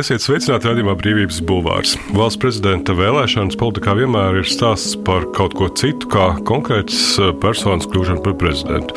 Esiet 0.00 0.22
sveicināti 0.24 0.64
redzamā 0.70 0.94
brīvības 0.96 1.42
bulvārs. 1.44 1.90
Valsts 2.16 2.40
prezidenta 2.40 2.94
vēlēšanas 2.96 3.58
politikā 3.60 3.92
vienmēr 3.98 4.38
ir 4.40 4.46
stāsts 4.48 4.94
par 5.04 5.26
kaut 5.36 5.52
ko 5.58 5.66
citu, 5.76 6.08
kā 6.08 6.28
konkrēts 6.48 7.18
eh, 7.18 7.34
personas 7.42 7.88
kļūšanu 7.90 8.22
par 8.24 8.38
prezidentu. 8.40 8.96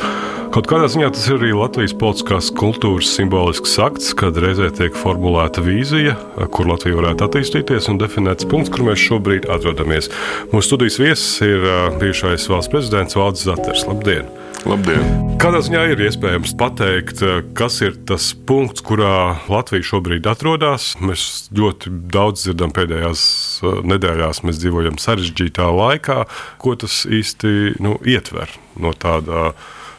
Kaut 0.54 0.70
kādā 0.70 0.86
ziņā 0.88 1.10
tas 1.12 1.26
ir 1.28 1.36
arī 1.36 1.50
Latvijas 1.58 1.92
politiskās 2.00 2.48
kultūras 2.56 3.10
simbolisks 3.18 3.74
akts, 3.84 4.14
kad 4.16 4.38
reizē 4.40 4.70
tiek 4.78 4.96
formulēta 4.96 5.66
vīzija, 5.66 6.14
eh, 6.14 6.48
kur 6.54 6.70
Latvija 6.72 7.02
varētu 7.02 7.28
attīstīties 7.28 7.90
un 7.92 8.00
definēts 8.00 8.48
punkts, 8.48 8.72
kur 8.72 8.88
mēs 8.88 9.04
šobrīd 9.04 9.50
atrodamies. 9.52 10.08
Mūsu 10.54 10.70
studijas 10.70 10.96
viesis 11.02 11.36
ir 11.44 11.68
eh, 11.68 11.84
bijušais 12.00 12.48
valsts 12.48 12.72
prezidents 12.72 13.20
Valdis 13.20 13.44
Zaters. 13.50 13.84
Labdien! 13.90 14.32
Labdien! 14.64 15.02
Kādā 15.36 15.58
ziņā 15.60 15.80
ir 15.92 16.00
iespējams 16.06 16.54
pateikt, 16.56 17.20
kas 17.58 17.74
ir 17.84 17.98
tas 18.08 18.30
punkts, 18.48 18.80
kurā 18.86 19.36
Latvija 19.52 19.84
šobrīd 19.84 20.24
atrodas? 20.30 20.94
Mēs 21.04 21.50
ļoti 21.52 21.92
daudz 22.14 22.46
dzirdam 22.46 22.72
pēdējās 22.72 23.24
uh, 23.60 23.82
nedēļās, 23.84 24.40
mēs 24.48 24.62
dzīvojam 24.62 24.96
sarežģītā 25.02 25.66
laikā. 25.68 26.22
Ko 26.64 26.76
tas 26.80 27.02
īsti 27.04 27.74
nu, 27.84 27.98
ietver 28.08 28.54
no 28.80 28.94
tāda 28.96 29.50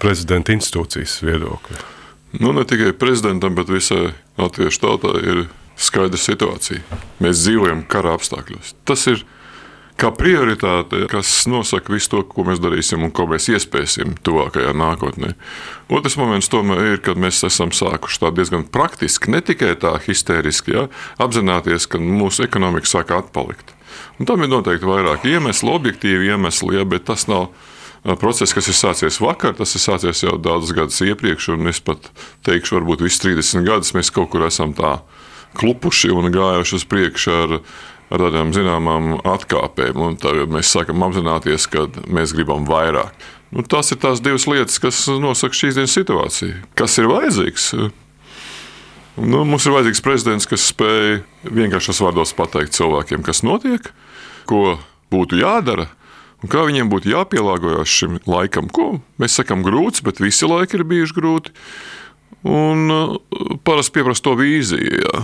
prezidenta 0.01 0.55
institūcijas 0.55 1.19
viedokļa? 1.27 1.85
Nu, 2.41 2.49
ne 2.57 2.65
tikai 2.65 2.95
prezidentam, 2.97 3.53
bet 3.59 3.69
visai 3.69 4.15
latviešu 4.41 4.81
tautai 4.81 5.15
ir 5.21 5.45
skaidra 5.77 6.17
situācija. 6.17 6.81
Mēs 7.21 7.45
dzīvojam 7.45 7.85
kara 7.91 8.17
apstākļos. 8.17 8.73
Tas 8.89 9.05
ir 9.13 9.21
kā 9.99 10.11
prioritāte, 10.15 11.05
kas 11.11 11.29
nosaka 11.49 11.93
visu 11.93 12.11
to, 12.11 12.23
ko 12.27 12.45
mēs 12.47 12.59
darīsim 12.63 13.05
un 13.05 13.13
ko 13.15 13.27
mēs 13.31 13.47
iespēsim 13.53 14.17
tuvākajā 14.25 14.73
nākotnē. 14.75 15.33
Otrs 15.93 16.17
moments 16.19 16.51
tomēr 16.51 16.81
ir, 16.95 16.99
kad 17.05 17.19
mēs 17.21 17.43
esam 17.47 17.71
sākuši 17.75 18.21
tā 18.23 18.33
diezgan 18.35 18.65
praktiski, 18.71 19.31
ne 19.31 19.41
tikai 19.45 19.75
tā 19.79 19.95
histēriski, 20.03 20.75
ja, 20.75 20.87
apzināties, 21.21 21.87
ka 21.87 22.01
mūsu 22.01 22.47
ekonomika 22.47 22.91
sāk 22.91 23.15
atpalikt. 23.15 23.71
Un 24.19 24.27
tam 24.27 24.43
ir 24.43 24.51
noteikti 24.51 24.87
vairāk 24.87 25.27
iemeslu, 25.29 25.71
objektīvi 25.79 26.31
iemesli, 26.33 26.75
ja, 26.79 26.83
bet 26.87 27.07
tas 27.07 27.27
nav 27.31 27.53
process, 28.19 28.53
kas 28.53 28.67
ir 28.69 28.77
sācies 28.77 29.17
vakar, 29.23 29.55
tas 29.57 29.73
ir 29.77 29.81
sācies 29.81 30.25
jau 30.27 30.35
daudzus 30.37 30.75
gadus 30.75 31.01
iepriekš, 31.07 31.53
un 31.55 31.71
es 31.71 31.79
pat 31.83 32.11
teikšu, 32.45 32.77
varbūt 32.77 33.05
visus 33.05 33.23
30 33.23 33.65
gadus 33.65 33.95
mēs 33.97 34.11
kaut 34.13 34.29
kur 34.33 34.45
esam 34.45 34.75
tā 34.77 34.99
klupuši 35.55 36.11
un 36.13 36.29
gājuši 36.33 36.77
uz 36.77 36.85
priekšu 36.91 37.35
ar 37.35 37.57
ar 38.13 38.21
tādām 38.21 38.53
zināmām 38.55 39.15
atkāpēm. 39.25 40.17
Tagad 40.21 40.53
mēs 40.53 40.71
sākam 40.75 41.05
apzināties, 41.07 41.67
ka 41.71 41.87
mēs 42.05 42.35
gribam 42.37 42.67
vairāk. 42.69 43.13
Nu, 43.55 43.63
tās 43.63 43.93
ir 43.93 44.01
tās 44.03 44.21
divas 44.23 44.47
lietas, 44.49 44.79
kas 44.83 45.05
nosaka 45.21 45.55
šīs 45.55 45.77
dienas 45.77 45.95
situāciju. 45.95 46.57
Kas 46.77 46.97
ir 46.99 47.09
vajadzīgs? 47.11 47.69
Nu, 49.15 49.45
mums 49.47 49.63
ir 49.63 49.75
vajadzīgs 49.75 50.03
prezidents, 50.03 50.47
kas 50.49 50.65
spēj 50.73 51.21
vienkāršos 51.55 52.01
vārdos 52.03 52.35
pateikt 52.35 52.75
cilvēkiem, 52.75 53.23
kas 53.23 53.45
notiek, 53.47 53.93
ko 54.49 54.75
būtu 55.13 55.39
jādara. 55.39 55.87
Un 56.43 56.51
kā 56.51 56.65
viņiem 56.67 56.91
būtu 56.91 57.09
jāpielāgojas 57.13 57.89
šim 57.89 58.17
laikam, 58.27 58.67
ko 58.67 58.99
mēs 59.21 59.37
sakām, 59.39 59.63
grūts, 59.65 60.03
bet 60.05 60.19
visi 60.21 60.49
laiki 60.49 60.77
ir 60.77 60.83
bijuši 60.89 61.15
grūti. 61.15 61.53
Un 62.45 62.91
uh, 62.93 63.15
parasti 63.65 63.95
pieprasa 63.95 64.27
to 64.27 64.35
vīziju. 64.37 64.99
Jā. 64.99 65.23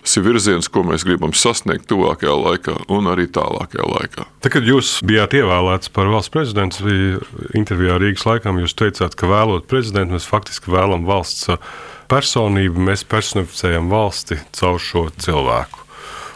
Tas 0.00 0.16
ir 0.16 0.24
virziens, 0.24 0.68
ko 0.72 0.82
mēs 0.88 1.04
gribam 1.04 1.34
sasniegt 1.36 1.84
tuvākajā 1.90 2.32
laikā 2.32 2.76
un 2.92 3.10
arī 3.12 3.26
tālākajā 3.28 3.84
laikā. 3.84 4.24
Tad, 4.40 4.52
kad 4.54 4.66
jūs 4.68 4.94
bijāt 5.06 5.36
ievēlēts 5.36 5.92
par 5.92 6.08
valsts 6.12 6.32
prezidentu, 6.32 6.86
bija 6.86 7.20
intervijā 7.58 7.98
Rīgas 8.00 8.24
laikam, 8.28 8.62
jūs 8.62 8.76
teicāt, 8.78 9.16
ka 9.18 9.28
vēlot 9.30 9.68
prezidentu, 9.70 10.16
mēs 10.16 10.28
faktiski 10.30 10.72
vēlamies 10.72 11.10
valsts 11.10 11.50
personību, 12.10 12.88
mēs 12.88 13.04
personificējam 13.08 13.92
valsti 13.92 14.40
caur 14.56 14.80
šo 14.82 15.06
cilvēku. 15.20 15.86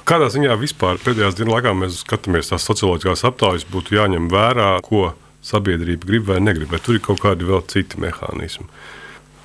Kādā 0.05 0.29
ziņā 0.29 0.53
vispār 0.61 0.99
pēdējās 1.01 1.39
dienas 1.39 1.57
laikā 1.57 1.73
mēs 1.81 2.03
skatāmies 2.05 2.51
tās 2.51 2.67
socioloģiskās 2.69 3.25
aptaujas, 3.25 3.65
būtu 3.73 3.97
jāņem 3.97 4.29
vērā, 4.33 4.75
ko 4.85 5.15
sabiedrība 5.45 6.09
grib 6.11 6.29
vai 6.29 6.43
negrib, 6.45 6.69
vai 6.73 6.81
tur 6.85 6.99
ir 6.99 7.05
kaut 7.05 7.23
kādi 7.23 7.49
vēl 7.49 7.65
citi 7.73 8.01
mehānismi. 8.05 8.69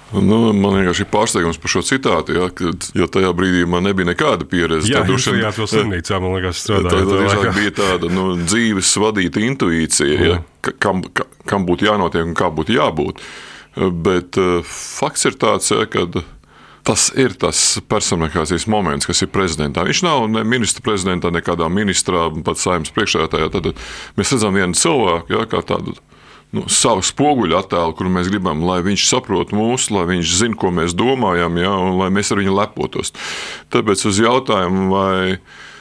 Nu, 0.10 0.40
man 0.58 0.74
vienkārši 0.80 1.04
ir 1.06 1.10
pārsteigums 1.14 1.60
par 1.62 1.70
šo 1.70 1.84
citātu, 1.86 2.34
ja, 2.34 2.48
kad, 2.54 2.88
jo 2.98 3.06
tajā 3.12 3.30
brīdī 3.38 3.62
man 3.70 3.86
nebija 3.86 4.10
nekāda 4.10 4.48
pieredze. 4.50 4.90
Jā, 4.90 5.04
jūs 5.06 5.28
bijāt 5.36 5.60
vēl 5.60 5.70
slimnīcā, 5.70 6.18
man 6.24 6.34
liekas, 6.38 6.64
strādājot. 6.64 7.12
Tā, 7.14 7.36
tā 7.44 7.54
bija 7.54 7.76
tāda 7.78 8.10
nu, 8.14 8.32
dzīves 8.42 8.96
vadīta 9.04 9.44
intuīcija, 9.46 10.18
ja, 10.26 10.40
kam, 10.82 11.04
kam 11.50 11.70
būtu 11.70 11.90
jānotiek 11.92 12.26
un 12.26 12.34
kā 12.38 12.50
būtu 12.54 12.74
jābūt. 12.80 13.22
Bet 13.78 14.40
uh, 14.42 14.66
fakts 14.66 15.30
ir 15.30 15.38
tāds, 15.40 15.70
ja, 15.76 15.86
ka 15.86 16.08
tas 16.90 17.10
ir 17.14 17.36
tas 17.38 17.62
personifikācijas 17.86 18.66
moments, 18.72 19.06
kas 19.06 19.22
ir 19.22 19.30
prezidentā. 19.30 19.86
Viņš 19.86 20.06
nav 20.08 20.26
ne 20.34 20.42
ministra 20.48 20.82
prezidentā, 20.90 21.30
nekādā 21.34 21.70
ministrā, 21.70 22.32
pat 22.46 22.58
saimnes 22.58 22.90
priekšsēdētājā. 22.96 23.52
Tad 23.54 23.74
mēs 24.18 24.34
redzam 24.34 24.58
vienu 24.58 24.74
cilvēku, 24.80 25.38
ja, 25.38 25.46
kā 25.52 25.62
tādu 25.70 25.94
nu, 26.56 26.66
savu 26.72 27.04
spoguļu 27.06 27.58
attēlu, 27.60 27.96
kuru 27.98 28.12
mēs 28.18 28.30
gribam, 28.32 28.64
lai 28.68 28.80
viņš 28.86 29.08
saprot 29.12 29.54
mūsu, 29.56 29.94
lai 29.98 30.08
viņš 30.10 30.36
zina, 30.42 30.60
ko 30.60 30.74
mēs 30.76 30.98
domājam, 30.98 31.58
ja, 31.62 31.74
un 31.78 32.00
lai 32.02 32.12
mēs 32.14 32.34
ar 32.34 32.42
viņu 32.42 32.56
lepotos. 32.58 33.14
Tāpēc 33.74 34.06
uz 34.10 34.22
jautājumu, 34.24 34.88
vai 34.94 35.40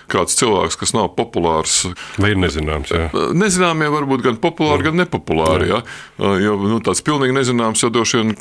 kāds 0.08 0.36
cilvēks, 0.38 0.76
kas 0.80 0.94
nav 0.96 1.10
populārs. 1.16 1.82
Vai 2.20 2.32
ir 2.32 2.40
nezināms? 2.40 2.92
Jā. 2.92 3.08
Nezināmie 3.36 3.90
var 3.92 4.08
būt 4.08 4.24
gan 4.24 4.38
populāri, 4.40 4.82
jā. 4.82 4.88
gan 4.88 5.02
nepopulāri. 5.02 5.68
Jā. 5.68 5.82
Jā. 6.16 6.34
Jo 6.46 6.56
nu, 6.62 6.80
tāds 6.84 7.04
pilnīgi 7.04 7.36
nezināms 7.36 7.84
jau 7.84 7.92
droši 7.92 8.22
vien 8.22 8.32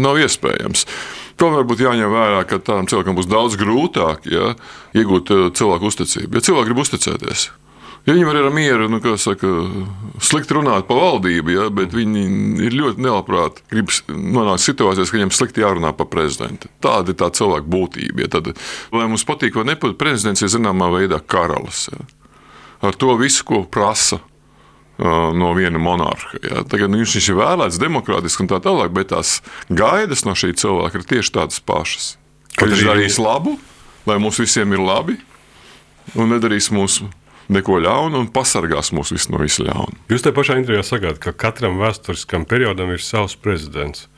nav 0.00 0.20
iespējams. 0.22 0.86
Tomēr 1.40 1.64
būtu 1.68 1.86
jāņem 1.86 2.12
vērā, 2.12 2.40
ka 2.48 2.60
tādam 2.60 2.88
cilvēkam 2.90 3.16
būs 3.16 3.28
daudz 3.30 3.56
grūtāk 3.60 4.28
ja, 4.32 4.54
iegūt 4.96 5.32
cilvēku 5.56 5.92
uzticību. 5.92 6.36
Ja 6.36 6.44
cilvēki 6.48 6.70
grib 6.70 6.82
uzticēties, 6.84 7.46
Ja 8.10 8.14
viņi 8.16 8.26
var 8.26 8.36
ar 8.40 8.48
mieru, 8.50 8.88
nu, 8.90 8.98
saka, 9.22 9.48
slikti 10.18 10.56
runāt 10.56 10.88
par 10.88 10.98
valdību, 10.98 11.52
ja, 11.54 11.66
bet 11.70 11.92
viņi 11.94 12.22
ir 12.66 12.74
ļoti 12.74 13.04
nelabprāt 13.04 13.60
grib 13.70 13.92
nonākt 14.10 14.64
situācijās, 14.64 15.12
ka 15.12 15.14
viņiem 15.14 15.30
slikti 15.30 15.62
jārunā 15.62 15.92
par 15.94 16.08
prezidentu. 16.10 16.66
Tāda 16.82 17.14
ir 17.14 17.18
tā 17.20 17.28
cilvēka 17.38 17.70
būtība. 17.70 18.24
Ja, 18.24 18.32
tad, 18.34 18.50
vai 18.90 19.06
mums 19.06 19.22
patīk 19.28 19.54
vai 19.60 19.68
nepatīk, 19.68 19.94
prezidents 20.00 20.42
ir 20.42 20.50
zināmā 20.50 20.88
veidā 20.90 21.20
karalis. 21.22 21.84
Ja. 21.92 22.02
Ar 22.90 22.98
to 22.98 23.14
visu, 23.20 23.46
ko 23.46 23.62
prasa 23.70 24.18
no 24.98 25.52
viena 25.54 25.78
monarha. 25.78 26.34
Ja. 26.42 26.64
Tagad 26.66 26.90
nu, 26.90 27.04
viņš 27.04 27.30
ir 27.30 27.38
vēlēts 27.38 27.78
demokrātiski 27.78 28.42
un 28.42 28.50
tā 28.50 28.58
tālāk, 28.66 28.90
bet 28.96 29.14
tās 29.14 29.38
gaidas 29.70 30.26
no 30.26 30.34
šī 30.34 30.50
cilvēka 30.58 30.98
ir 30.98 31.06
tieši 31.14 31.36
tādas 31.38 31.62
pašas. 31.62 32.16
Ka 32.58 32.66
viņš 32.66 32.84
darīs 32.90 33.22
labu, 33.22 33.54
lai 34.10 34.18
mums 34.18 34.42
visiem 34.42 34.74
ir 34.74 34.82
labi, 34.82 35.20
un 36.18 36.34
nedarīs 36.34 36.72
mūsu 36.74 37.06
neko 37.50 37.80
ļaunu 37.84 38.22
un 38.24 38.30
pasargās 38.34 38.92
mūs 38.96 39.12
visus 39.14 39.30
no 39.32 39.42
visa 39.42 39.66
ļauna. 39.66 40.06
Jūs 40.12 40.24
te 40.26 40.32
pašā 40.36 40.60
intervijā 40.60 40.86
sakāt, 40.86 41.20
ka 41.22 41.34
katram 41.36 41.80
vēsturiskam 41.82 42.46
periodam 42.48 42.92
ir 42.94 43.04
savs 43.04 43.36
prezidents. 43.40 44.08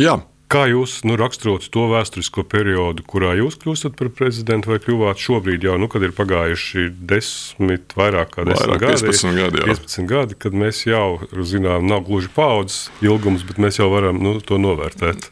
Jā. 0.00 0.20
Kā 0.46 0.68
jūs 0.70 1.00
nu, 1.02 1.16
raksturotu 1.18 1.66
to 1.74 1.88
vēsturisko 1.90 2.44
periodu, 2.46 3.02
kurā 3.02 3.32
jūs 3.34 3.56
kļūstat 3.58 3.96
par 3.98 4.12
prezidentu, 4.14 4.70
vai 4.70 4.76
kļuvāt 4.78 5.18
šobrīd, 5.18 5.66
jau 5.66 5.74
nu, 5.82 5.88
kad 5.90 6.04
ir 6.06 6.14
pagājuši 6.14 6.84
desmit, 7.10 7.96
vairāk 7.98 8.30
kā 8.36 8.44
desmit 8.46 8.76
vairāk, 8.76 8.84
gadi, 8.84 9.08
15 9.08 9.40
gadi, 9.40 9.58
jā. 9.64 9.74
15 9.74 10.06
gadi, 10.12 10.38
kad 10.46 10.54
mēs 10.62 10.84
jau 10.86 11.08
zinām, 11.50 11.90
nav 11.90 12.06
gluži 12.06 12.30
paudzes 12.36 12.84
ilgums, 13.02 13.42
bet 13.48 13.58
mēs 13.58 13.80
jau 13.82 13.90
varam 13.90 14.22
nu, 14.22 14.36
to 14.38 14.60
novērtēt. 14.62 15.26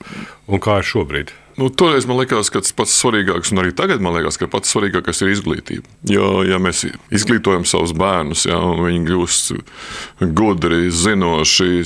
Un 0.51 0.65
kā 0.65 0.81
ir 0.83 0.91
šobrīd? 0.91 1.31
Nu, 1.57 1.69
toreiz 1.71 2.07
man 2.07 2.19
liekas, 2.19 2.49
ka 2.51 2.59
tas 2.65 2.75
pats 2.75 2.97
svarīgākais, 2.99 3.53
un 3.55 3.61
arī 3.63 3.71
tagad 3.79 4.03
man 4.03 4.17
liekas, 4.17 4.35
ka 4.41 4.49
pats 4.51 4.73
svarīgākais 4.75 5.21
ir 5.23 5.29
izglītība. 5.37 5.87
Jo, 6.11 6.43
ja 6.43 6.59
mēs 6.59 6.81
izglītojam 7.15 7.63
savus 7.69 7.93
bērnus, 7.95 8.43
ja, 8.49 8.57
un 8.59 8.83
viņi 8.83 9.05
kļūst 9.07 9.53
gudri, 10.35 10.89
zinoši, 10.91 11.85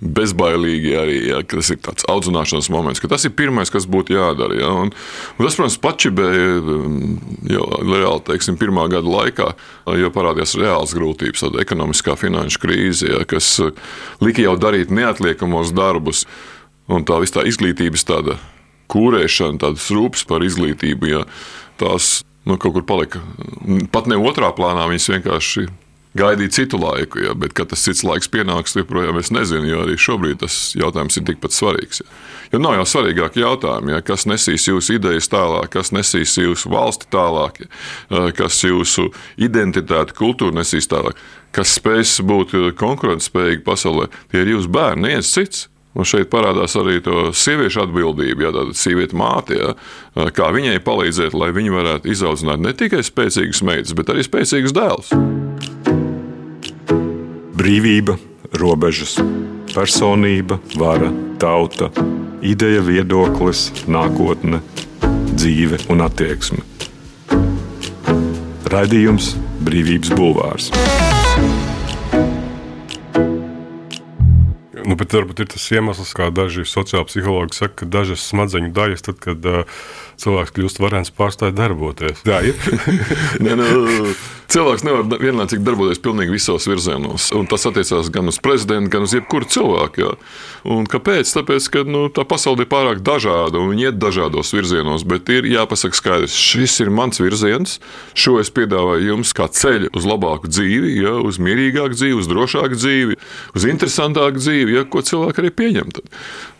bezbailīgi, 0.00 0.94
arī 0.96 1.16
ja, 1.26 1.42
tas 1.44 1.68
ir 1.74 1.82
tāds 1.84 2.06
audzināšanas 2.08 2.70
moments, 2.72 3.02
ka 3.04 3.10
tas 3.12 3.26
ir 3.28 3.34
pirmais, 3.36 3.72
kas 3.72 3.84
būtu 3.90 4.16
jādara. 4.16 4.56
Ja, 4.62 4.70
un, 4.86 4.94
un 4.94 5.44
tas, 5.44 5.58
protams, 5.60 5.76
pačibēja 5.84 6.46
jau 7.52 7.68
reāli, 7.82 8.24
teiksim, 8.30 8.56
pirmā 8.60 8.86
gada 8.94 9.12
laikā, 9.12 9.50
jo 10.00 10.12
parādījās 10.14 10.56
reāls 10.62 10.96
grūtības, 10.96 11.44
tāda 11.44 11.60
ekonomiskā 11.60 12.16
finanšu 12.16 12.64
krīze, 12.64 13.12
ja, 13.12 13.20
kas 13.28 13.58
lika 14.24 14.46
jau 14.46 14.56
darīt 14.56 14.94
neatliekamos 14.94 15.76
darbus. 15.76 16.24
Un 16.92 17.04
tā 17.06 17.20
visa 17.22 17.38
tā 17.38 17.46
izglītības 17.46 18.02
tāda 18.08 18.40
kūrēšana, 18.92 19.60
tādas 19.62 19.88
rūpes 19.94 20.26
par 20.28 20.44
izglītību, 20.46 21.10
ja 21.10 21.24
tās 21.80 22.20
nu, 22.46 22.58
kaut 22.58 22.76
kur 22.76 22.86
palika 22.86 23.22
pat 23.94 24.10
ne 24.10 24.18
otrā 24.20 24.52
plānā, 24.56 24.88
viņas 24.90 25.10
vienkārši 25.16 25.68
gaidīja 26.18 26.52
citu 26.52 26.76
laiku, 26.80 27.22
ja, 27.24 27.32
bet 27.38 27.54
kad 27.56 27.70
tas 27.72 27.82
cits 27.86 28.02
laiks 28.04 28.28
pienāks, 28.32 28.76
joprojām 28.76 29.16
es 29.20 29.30
nezinu, 29.32 29.64
jo 29.70 29.80
arī 29.86 29.96
šobrīd 30.00 30.42
tas 30.42 30.58
jautājums 30.76 31.16
ir 31.16 31.24
tikpat 31.30 31.56
svarīgs. 31.56 32.02
Ja. 32.02 32.16
Jo 32.52 32.60
nav 32.60 32.76
jau 32.76 32.84
svarīgāk 32.88 33.38
jautājumi, 33.40 33.94
ja, 33.94 34.02
kas 34.04 34.26
nesīs 34.28 34.68
jūsu 34.68 34.98
idejas 34.98 35.30
tālāk, 35.32 35.70
kas 35.72 35.92
nesīs 35.96 36.36
jūsu 36.36 36.72
valsti 36.72 37.08
tālāk, 37.12 37.62
ja, 37.64 38.26
kas 38.36 38.60
jūsu 38.60 39.08
identitāti, 39.40 40.16
kultūru 40.18 40.58
nesīs 40.58 40.90
tālāk, 40.90 41.16
kas 41.56 41.78
spēs 41.78 42.18
būt 42.28 42.58
konkurētspējīgi 42.80 43.64
pasaulē. 43.64 44.10
Tie 44.32 44.44
ir 44.44 44.52
jūsu 44.56 44.72
bērni, 44.72 45.08
neviens 45.08 45.32
cits. 45.32 45.68
Un 45.92 46.08
šeit 46.08 46.30
parādās 46.32 46.72
arī 46.80 47.02
to 47.04 47.28
sieviešu 47.36 47.82
atbildība, 47.84 48.46
ja 48.46 48.52
tāda 48.54 48.72
sieviete 48.76 49.16
māte, 49.18 49.58
ja, 49.58 49.74
kā 50.32 50.48
viņai 50.54 50.78
palīdzēt, 50.84 51.36
lai 51.36 51.50
viņa 51.52 51.74
varētu 51.74 52.12
izaudzināt 52.14 52.64
ne 52.64 52.72
tikai 52.76 53.02
spēcīgas 53.04 53.60
meitas, 53.68 53.92
bet 53.98 54.12
arī 54.12 54.24
spēcīgus 54.24 54.72
dēlus. 54.76 55.12
Brīvība, 57.60 58.16
robežas, 58.56 59.18
personība, 59.74 60.58
vara, 60.80 61.12
tauta, 61.42 61.92
ideja, 62.40 62.80
viedoklis, 62.88 63.68
nākotne, 63.84 64.64
dzīve 65.36 65.84
un 65.92 66.06
attieksme. 66.08 66.64
Raidījums 68.72 69.34
Brīvības 69.60 70.16
Bulvārs. 70.16 70.72
Nu, 74.92 74.96
bet 75.00 75.14
varbūt 75.16 75.38
ir 75.40 75.46
tas 75.48 75.64
iemesls, 75.72 76.10
kā 76.12 76.26
daži 76.36 76.66
sociāli 76.68 77.08
psihologi 77.08 77.56
saka, 77.56 77.78
ka 77.80 77.86
dažas 77.94 78.26
smadzeņu 78.28 78.74
daļas, 78.76 79.04
tad, 79.06 79.16
kad 79.24 79.46
uh, 79.48 79.78
cilvēks 80.22 80.54
kļūst 80.56 80.82
varens, 80.82 81.12
pārstāj 81.14 81.54
darboties. 81.56 82.22
Tā 82.26 82.42
ir. 82.46 82.70
ne, 83.44 83.56
nu, 83.58 84.14
cilvēks 84.52 84.84
nevar 84.84 85.06
vienlaicīgi 85.20 85.64
darboties 85.64 86.00
pilnīgi 86.02 86.34
visos 86.34 86.66
virzienos. 86.68 87.30
Un 87.36 87.48
tas 87.50 87.64
attiecās 87.68 88.10
gan 88.12 88.28
uz 88.30 88.38
prezidentu, 88.42 88.90
gan 88.92 89.06
uz 89.06 89.14
jebkuru 89.16 89.48
cilvēku. 89.48 90.04
Jā. 90.04 90.12
Un 90.72 90.86
kāpēc? 90.90 91.30
Tāpēc, 91.38 91.68
ka 91.72 91.84
nu, 91.88 92.04
tā 92.12 92.24
pasaule 92.28 92.64
ir 92.64 92.70
pārāk 92.70 93.02
dažāda 93.04 93.60
un 93.60 93.72
viņi 93.72 93.88
iet 93.88 94.00
dažādos 94.02 94.52
virzienos. 94.54 95.06
Bet 95.08 95.30
ir 95.32 95.48
jāpasaka 95.48 95.98
skaidrs, 95.98 96.36
šis 96.36 96.78
ir 96.84 96.92
mans 96.94 97.22
virziens. 97.22 97.78
Šo 98.18 98.38
es 98.42 98.52
piedāvāju 98.54 99.12
jums 99.14 99.32
kā 99.36 99.48
ceļu 99.52 99.92
uz 99.96 100.08
labāku 100.08 100.50
dzīvi, 100.52 100.96
jā, 101.00 101.16
uz 101.24 101.40
mierīgāku 101.42 101.96
dzīvi, 101.96 102.20
uz 102.20 102.30
drošāku 102.30 102.78
dzīvi, 102.78 103.18
uz 103.56 103.68
interesantāku 103.68 104.42
dzīvi, 104.42 104.76
jā, 104.78 104.86
ko 104.88 105.04
cilvēki 105.06 105.44
arī 105.44 105.54
pieņem. 105.62 105.96
Tad. 105.96 106.12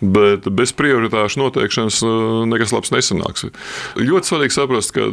Bet 0.03 0.49
bez 0.51 0.73
prioritāšu 0.77 1.43
noteikšanas 1.45 2.01
nekas 2.51 2.75
labs 2.75 2.95
nesanāks. 2.95 3.52
Ļoti 3.99 4.31
svarīgi 4.33 4.57
saprast, 4.57 4.95
ka 4.97 5.09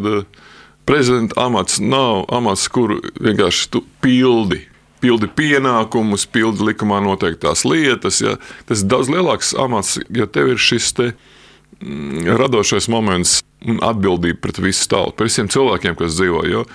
prezidenta 0.90 1.38
amats 1.46 1.80
nav 1.80 2.26
amats, 2.34 2.68
kuru 2.74 3.00
vienkārši 3.22 3.70
tu 3.74 3.84
pildi. 4.04 4.64
Pildi 5.00 5.30
pienākumus, 5.32 6.26
pildi 6.28 6.66
likumā 6.72 6.98
noteiktās 7.06 7.64
lietas. 7.64 8.20
Ja. 8.24 8.36
Tas 8.68 8.82
ir 8.84 8.90
daudz 8.92 9.12
lielāks 9.12 9.54
amats, 9.56 10.00
ja 10.12 10.28
tev 10.28 10.56
ir 10.56 10.60
šis 10.60 10.90
te, 10.98 11.12
mm, 11.80 12.26
radošais 12.42 12.90
moments 12.92 13.38
un 13.64 13.80
atbildība 13.84 14.42
pret 14.44 14.60
visu 14.64 14.90
tautu, 14.92 15.16
pret 15.16 15.32
visiem 15.32 15.52
cilvēkiem, 15.52 15.96
kas 16.00 16.18
dzīvo. 16.18 16.44
Jo, 16.52 16.66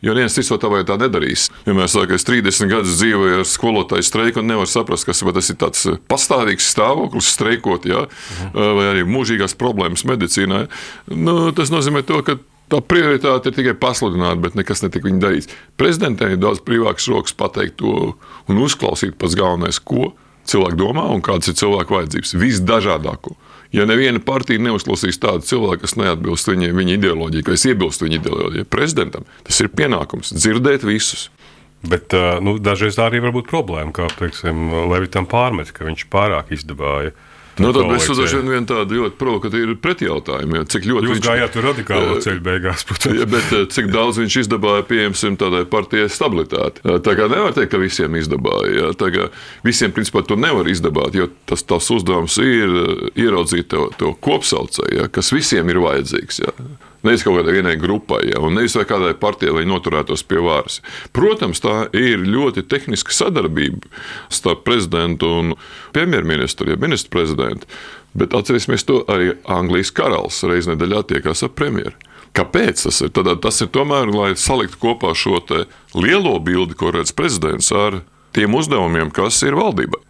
Jo 0.00 0.14
to 0.16 0.56
tā 0.56 0.70
vai 0.72 0.80
tā 0.88 0.96
nedarīs. 0.96 1.50
Vienmēr 1.66 1.88
saka, 1.92 2.12
ka 2.12 2.16
es 2.16 2.24
30 2.24 2.70
gadus 2.70 2.96
dzīvoju 2.96 3.40
ar 3.40 3.48
skolotāju 3.48 4.06
streiku 4.06 4.40
un 4.40 4.48
nevaru 4.48 4.70
saprast, 4.70 5.04
kas 5.04 5.20
tas 5.20 5.50
ir 5.52 5.58
tāds 5.60 5.84
pastāvīgs 6.08 6.70
stāvoklis, 6.72 7.32
streikot, 7.34 7.84
ja? 7.84 8.06
Mhm. 8.06 8.76
vai 8.78 8.86
arī 8.94 9.04
mūžīgās 9.04 9.56
problēmas 9.60 10.06
medicīnā. 10.08 10.68
Nu, 11.12 11.52
tas 11.52 11.70
nozīmē 11.70 12.02
to, 12.06 12.22
ka 12.24 12.38
Tā 12.70 12.78
prioritāte 12.86 13.50
ir 13.50 13.54
tikai 13.56 13.72
pasludināt, 13.82 14.38
bet 14.44 14.54
nekas 14.54 14.84
netika 14.84 15.08
viņa 15.08 15.18
darīts. 15.24 15.54
Prezidentiem 15.80 16.36
ir 16.36 16.38
daudz 16.38 16.60
brīvāks 16.62 17.08
rokas 17.10 17.34
pateikt 17.34 17.80
to 17.82 18.12
un 18.46 18.60
uzklausīt 18.62 19.16
pats 19.18 19.34
galvenais, 19.34 19.80
ko 19.82 20.12
cilvēki 20.46 20.78
domā 20.78 21.08
un 21.10 21.22
kādas 21.24 21.50
ir 21.50 21.58
cilvēku 21.58 21.96
vajadzības. 21.96 22.36
Visdažādāko. 22.38 23.34
Ja 23.70 23.84
neviena 23.86 24.18
partija 24.18 24.58
neuzklausīs 24.62 25.20
tādu 25.22 25.46
cilvēku, 25.46 25.84
kas 25.84 25.94
neatbilst 25.98 26.48
viņai, 26.50 26.72
viņa 26.74 26.96
ideoloģijai, 26.96 27.46
kas 27.46 27.66
iebilst 27.70 28.02
viņa 28.02 28.18
ideoloģijai, 28.18 28.66
prezidentam 28.66 29.28
tas 29.46 29.60
ir 29.62 29.70
pienākums 29.70 30.34
dzirdēt 30.34 30.86
visus. 30.88 31.28
Bet 31.86 32.12
nu, 32.44 32.58
dažreiz 32.60 32.98
tā 32.98 33.06
arī 33.08 33.22
var 33.24 33.32
būt 33.32 33.46
problēma, 33.48 33.94
kā 33.96 34.10
teiksim, 34.18 34.68
Levitam 34.90 35.24
pārmet, 35.30 35.70
ka 35.72 35.86
viņš 35.86 36.08
pārāk 36.12 36.50
izdevāja. 36.52 37.14
Nu, 37.60 37.70
tad 37.76 37.86
mēs 37.90 38.08
uzdodam 38.12 38.50
vienu 38.50 38.68
tādu 38.68 38.98
ļoti 38.98 39.18
provokatīvu 39.20 39.76
pretjautājumu. 39.84 40.60
Ja, 40.60 40.66
cik 40.74 40.88
ļoti 40.88 41.08
Jūs 41.08 41.16
viņš 41.18 41.26
gājāt 41.26 41.58
radikālo 41.64 42.18
ceļu 42.24 42.44
beigās, 42.46 42.84
protams. 42.88 43.18
Ja, 43.20 43.28
bet 43.30 43.54
cik 43.76 43.90
daudz 43.92 44.20
viņš 44.22 44.38
izdabāja, 44.44 44.86
pieņemsim, 44.90 45.38
tādai 45.40 45.62
partijai 45.70 46.10
stabilitāti. 46.12 46.84
Tā 47.06 47.16
kā 47.18 47.28
nevar 47.30 47.56
teikt, 47.56 47.72
ka 47.74 47.82
visiem 47.82 48.16
izdabāja. 48.20 48.70
Ja, 48.76 48.92
tā 48.96 49.10
kā 49.14 49.30
visiem, 49.66 49.94
principā, 49.96 50.24
to 50.26 50.38
nevar 50.40 50.68
izdabāt, 50.70 51.16
jo 51.18 51.30
tas 51.50 51.64
tās 51.66 51.90
uzdevums 51.92 52.38
ir 52.42 52.76
ieraudzīt 53.14 53.70
to, 53.72 53.88
to 54.00 54.14
kopsaucēju, 54.24 55.02
ja, 55.02 55.10
kas 55.12 55.32
visiem 55.36 55.68
ir 55.72 55.82
vajadzīgs. 55.84 56.42
Ja. 56.46 56.54
Nevis 57.06 57.24
kaut 57.24 57.38
kādai 57.38 57.54
vienai 57.56 57.76
grupai, 57.80 58.26
ja, 58.28 58.42
un 58.44 58.58
nevis 58.58 58.76
kādai 58.76 59.14
partijai, 59.16 59.54
lai 59.56 59.68
noturētos 59.68 60.24
pie 60.28 60.42
varas. 60.44 60.80
Protams, 61.16 61.62
tā 61.64 61.86
ir 61.96 62.20
ļoti 62.26 62.66
tehniska 62.68 63.14
sadarbība 63.14 63.88
starp 64.28 64.66
prezidentu 64.66 65.30
un 65.40 65.54
premjerministru, 65.96 66.68
ja 66.70 66.80
ministru 66.80 67.14
prezidentu. 67.16 67.70
Bet 68.12 68.34
atcerēsimies 68.34 68.84
to 68.84 69.00
arī 69.08 69.32
Anglijas 69.48 69.92
karalis 69.94 70.42
reizē 70.44 70.74
nedēļā 70.74 71.04
tiekās 71.14 71.44
ar 71.46 71.54
premjeru. 71.54 71.96
Kāpēc 72.36 72.84
tas 72.84 73.00
ir? 73.02 73.10
Tad, 73.14 73.30
tas 73.42 73.58
ir 73.62 73.70
tomēr, 73.74 74.10
lai 74.14 74.34
saliktu 74.38 74.78
kopā 74.82 75.14
šo 75.18 75.40
lielo 75.96 76.36
bildi, 76.38 76.76
ko 76.78 76.92
redz 76.94 77.14
prezidents, 77.16 77.72
ar 77.72 78.02
tiem 78.36 78.54
uzdevumiem, 78.54 79.10
kas 79.14 79.40
ir 79.46 79.58
valdībai. 79.58 80.02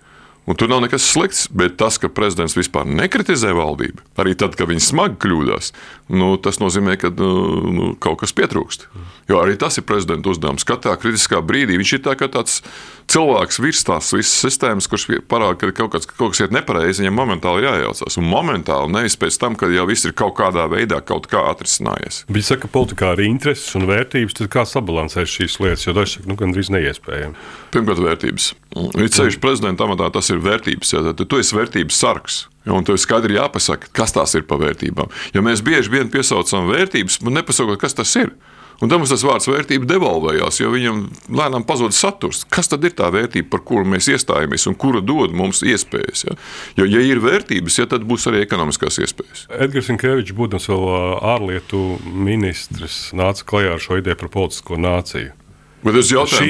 Un 0.48 0.56
tur 0.56 0.70
nav 0.72 0.80
nekas 0.82 1.04
slikts, 1.04 1.44
bet 1.52 1.76
tas, 1.78 1.98
ka 2.00 2.08
prezidents 2.10 2.56
vispār 2.56 2.88
nekritizē 2.88 3.52
valdību, 3.54 4.02
arī 4.22 4.32
tad, 4.40 4.56
kad 4.58 4.70
viņi 4.70 4.82
smagi 4.82 5.18
kļūdās, 5.22 5.68
nu, 6.16 6.32
tas 6.42 6.58
nozīmē, 6.62 6.96
ka 6.98 7.12
nu, 7.12 7.28
nu, 7.76 7.90
kaut 8.00 8.22
kas 8.22 8.32
pietrūkst. 8.34 8.88
Jo 9.30 9.42
arī 9.44 9.58
tas 9.60 9.78
ir 9.78 9.86
prezidenta 9.86 10.32
uzdevums. 10.32 10.66
Katrā 10.66 10.96
kritiskā 10.98 11.42
brīdī 11.44 11.76
viņš 11.78 11.92
ir 11.94 12.02
tā, 12.08 12.16
tāds 12.24 12.62
cilvēks 13.10 13.60
virs 13.62 13.82
tās 13.86 14.10
visas 14.14 14.36
sistēmas, 14.44 14.88
kurš 14.90 15.08
parāda, 15.30 15.56
ka 15.58 15.72
kaut 15.82 15.94
kas, 15.94 16.06
kaut 16.08 16.34
kas 16.34 16.44
iet 16.44 16.54
nepareizi, 16.54 17.02
viņam 17.02 17.18
momentāli 17.18 17.66
jāiejaucas. 17.66 18.18
Un 18.20 18.28
momentāli 18.30 18.94
nevis 18.94 19.18
pēc 19.20 19.38
tam, 19.42 19.56
kad 19.58 19.72
jau 19.74 19.86
viss 19.90 20.06
ir 20.06 20.14
kaut 20.18 20.36
kādā 20.38 20.66
veidā 20.70 21.00
kaut 21.06 21.28
kā 21.30 21.42
atrisinājies. 21.50 22.24
Viņi 22.30 22.48
saka, 22.52 22.66
ka 22.66 22.74
politikā 22.76 23.14
ir 23.16 23.24
intereses 23.26 23.74
un 23.78 23.88
vērtības, 23.90 24.38
tad 24.38 24.52
kā 24.52 24.66
sabalansēt 24.68 25.30
šīs 25.30 25.58
lietas, 25.62 25.86
jo 25.88 25.96
daži 25.96 26.18
saka, 26.18 26.30
nu, 26.30 26.38
gandrīz 26.40 26.70
neiespējami. 26.74 27.48
Pirmkārt, 27.74 28.04
vērtības. 28.06 28.52
Ir 29.00 29.10
ceļš 29.10 29.40
prezidenta 29.42 29.86
amatā, 29.86 30.12
tas 30.14 30.30
ir 30.30 30.42
vērtības. 30.44 30.94
Ja, 30.94 31.02
tad 31.10 31.26
tu 31.26 31.40
esi 31.42 31.56
vērtības 31.58 32.00
sargs. 32.04 32.44
Un 32.70 32.84
tev 32.84 32.98
ir 32.98 33.00
skaidri 33.02 33.38
jāpasaka, 33.38 33.88
kas 33.96 34.12
tās 34.14 34.36
ir 34.36 34.44
par 34.48 34.60
vērtībām. 34.60 35.10
Jo 35.34 35.42
mēs 35.42 35.62
bieži 35.64 35.90
vien 35.90 36.10
piesaucam 36.12 36.68
vērtības, 36.68 37.18
bet 37.24 37.36
nepasakot, 37.40 37.80
kas 37.80 37.96
tas 37.96 38.12
ir. 38.20 38.34
Un 38.80 38.88
tam 38.88 39.04
tas 39.04 39.24
vārds 39.26 39.48
vērtība 39.50 39.88
devalvējās, 39.90 40.62
jo 40.62 40.70
viņam 40.72 41.02
lēnām 41.36 41.66
pazuda 41.68 41.92
saturs. 41.92 42.46
Kas 42.48 42.70
tad 42.72 42.86
ir 42.88 42.94
tā 42.96 43.10
vērtība, 43.12 43.50
par 43.52 43.64
kuru 43.68 43.84
mēs 43.92 44.08
iestājamies 44.08 44.64
un 44.70 44.78
kura 44.80 45.02
dod 45.04 45.34
mums 45.36 45.60
iespējas? 45.66 46.24
Ja? 46.24 46.36
Jo, 46.80 46.88
ja 46.88 47.02
ir 47.04 47.20
vērtības, 47.20 47.76
ja, 47.82 47.88
tad 47.90 48.06
būs 48.08 48.24
arī 48.30 48.40
ekonomiskās 48.46 49.02
iespējas. 49.04 49.44
Edgars 49.52 49.90
Falks, 50.30 50.36
būdams 50.36 50.68
vēl 50.70 50.86
ārlietu 51.34 51.98
ministrs, 52.04 53.10
nāca 53.16 53.44
klajā 53.44 53.76
ar 53.76 53.80
šo 53.82 54.00
ideju 54.00 54.18
par 54.20 54.32
politisko 54.32 54.78
nāciju. 54.80 55.32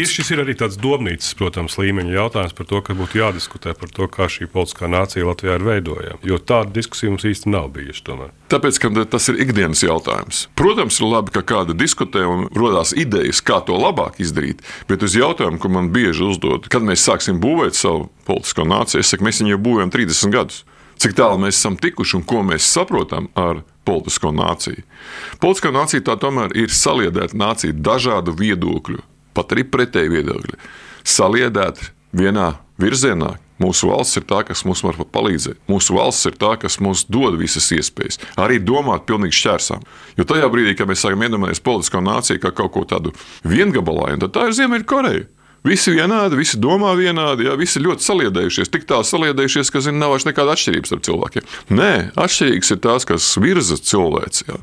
Šis, 0.00 0.10
šis 0.10 0.32
ir 0.34 0.40
arī 0.42 0.56
tāds 0.58 0.74
domnīcas, 0.80 1.36
protams, 1.38 1.76
līmeņa 1.78 2.16
jautājums 2.16 2.54
par 2.58 2.66
to, 2.66 2.80
ka 2.82 2.96
būtu 2.98 3.20
jādiskutē 3.20 3.76
par 3.78 3.92
to, 3.94 4.08
kā 4.10 4.26
šī 4.26 4.48
politiskā 4.50 4.88
nācija 4.90 5.28
Latvijā 5.28 5.54
ir 5.54 5.66
veidojama. 5.68 6.18
Jo 6.26 6.40
tāda 6.42 6.74
diskusija 6.74 7.12
mums 7.12 7.26
īsti 7.28 7.52
nav 7.52 7.68
bijusi. 7.76 8.02
Tomēr. 8.08 8.32
Tāpēc, 8.50 8.80
ka 8.82 9.04
tas 9.12 9.30
ir 9.30 9.38
ikdienas 9.44 9.84
jautājums. 9.86 10.42
Protams, 10.58 10.98
ir 10.98 11.06
labi, 11.12 11.34
ka 11.36 11.44
kāda 11.46 11.76
diskutē 11.78 12.24
un 12.26 12.48
radās 12.56 12.90
idejas, 12.90 13.42
kā 13.46 13.60
to 13.66 13.78
labāk 13.78 14.18
izdarīt. 14.18 14.64
Bet 14.90 15.06
uz 15.06 15.14
jautājumu, 15.14 15.60
ko 15.62 15.70
man 15.70 15.92
bieži 15.94 16.26
uzdod, 16.26 16.66
kad 16.72 16.82
mēs 16.86 17.06
sāksim 17.06 17.38
būvēt 17.42 17.78
savu 17.78 18.08
politisko 18.26 18.66
nāciju, 18.66 19.04
es 19.04 19.14
saku, 19.14 19.28
mēs 19.28 19.44
viņu 19.44 19.54
jau 19.54 19.60
būvējam 19.68 19.94
30 19.94 20.34
gadus. 20.34 20.64
Cik 21.00 21.14
tālu 21.16 21.38
mēs 21.40 21.56
esam 21.56 21.78
tikuši 21.80 22.18
un 22.18 22.26
ko 22.28 22.42
mēs 22.44 22.66
saprotam 22.66 23.30
ar 23.38 23.62
politisko 23.88 24.34
nāciju. 24.36 24.82
Politiskā 25.40 25.70
nācija 25.72 26.04
tā 26.10 26.18
tomēr 26.20 26.52
ir 26.58 26.74
saliedēta 26.74 27.38
nācija 27.40 27.78
dažādu 27.78 28.34
viedokļu 28.36 29.00
pat 29.40 29.56
arī 29.56 29.66
pretēji 29.66 30.12
viedokļi, 30.14 30.58
saliedēti 31.08 31.90
vienā 32.16 32.52
virzienā. 32.80 33.36
Mūsu 33.60 33.90
valsts 33.90 34.16
ir 34.16 34.24
tā, 34.24 34.38
kas 34.48 34.62
mums 34.64 34.80
var 34.80 34.96
palīdzēt. 35.12 35.58
Mūsu 35.68 35.98
valsts 35.98 36.30
ir 36.30 36.38
tā, 36.40 36.54
kas 36.62 36.78
mums 36.80 37.02
dod 37.12 37.34
visas 37.36 37.66
iespējas, 37.76 38.16
arī 38.40 38.56
domāt 38.64 39.04
pilnīgi 39.08 39.36
šķērsām. 39.36 39.84
Jo 40.16 40.24
tajā 40.30 40.48
brīdī, 40.52 40.72
kad 40.78 40.88
mēs 40.88 41.04
sākam 41.04 41.26
iedomāties 41.26 41.60
politisko 41.66 42.00
nāciju 42.06 42.40
kā 42.40 42.54
kaut 42.56 42.72
ko 42.72 42.86
tādu 42.88 43.12
viengabalainu, 43.44 44.22
tad 44.24 44.32
tā 44.36 44.46
ir 44.48 44.56
Ziemeļkoreja. 44.56 45.26
Visi 45.66 45.92
vienādi, 45.92 46.38
visi 46.40 46.56
domā 46.56 46.94
vienādi, 46.96 47.44
jā, 47.48 47.56
visi 47.60 47.82
ļoti 47.84 48.06
saliedējušies. 48.06 48.70
Tik 48.72 48.86
tā 48.88 49.02
saliedējušies, 49.04 49.72
ka 49.72 49.82
zin, 49.84 49.98
nav 50.00 50.14
vairs 50.14 50.24
nekāda 50.28 50.54
atšķirība 50.56 50.88
starp 50.88 51.04
cilvēkiem. 51.08 51.50
Nē, 51.76 51.92
atšķirīgs 52.16 52.72
ir 52.72 52.80
tās, 52.86 53.08
kas 53.08 53.34
virza 53.42 53.76
cilvēks. 53.76 54.46
Jā 54.48 54.60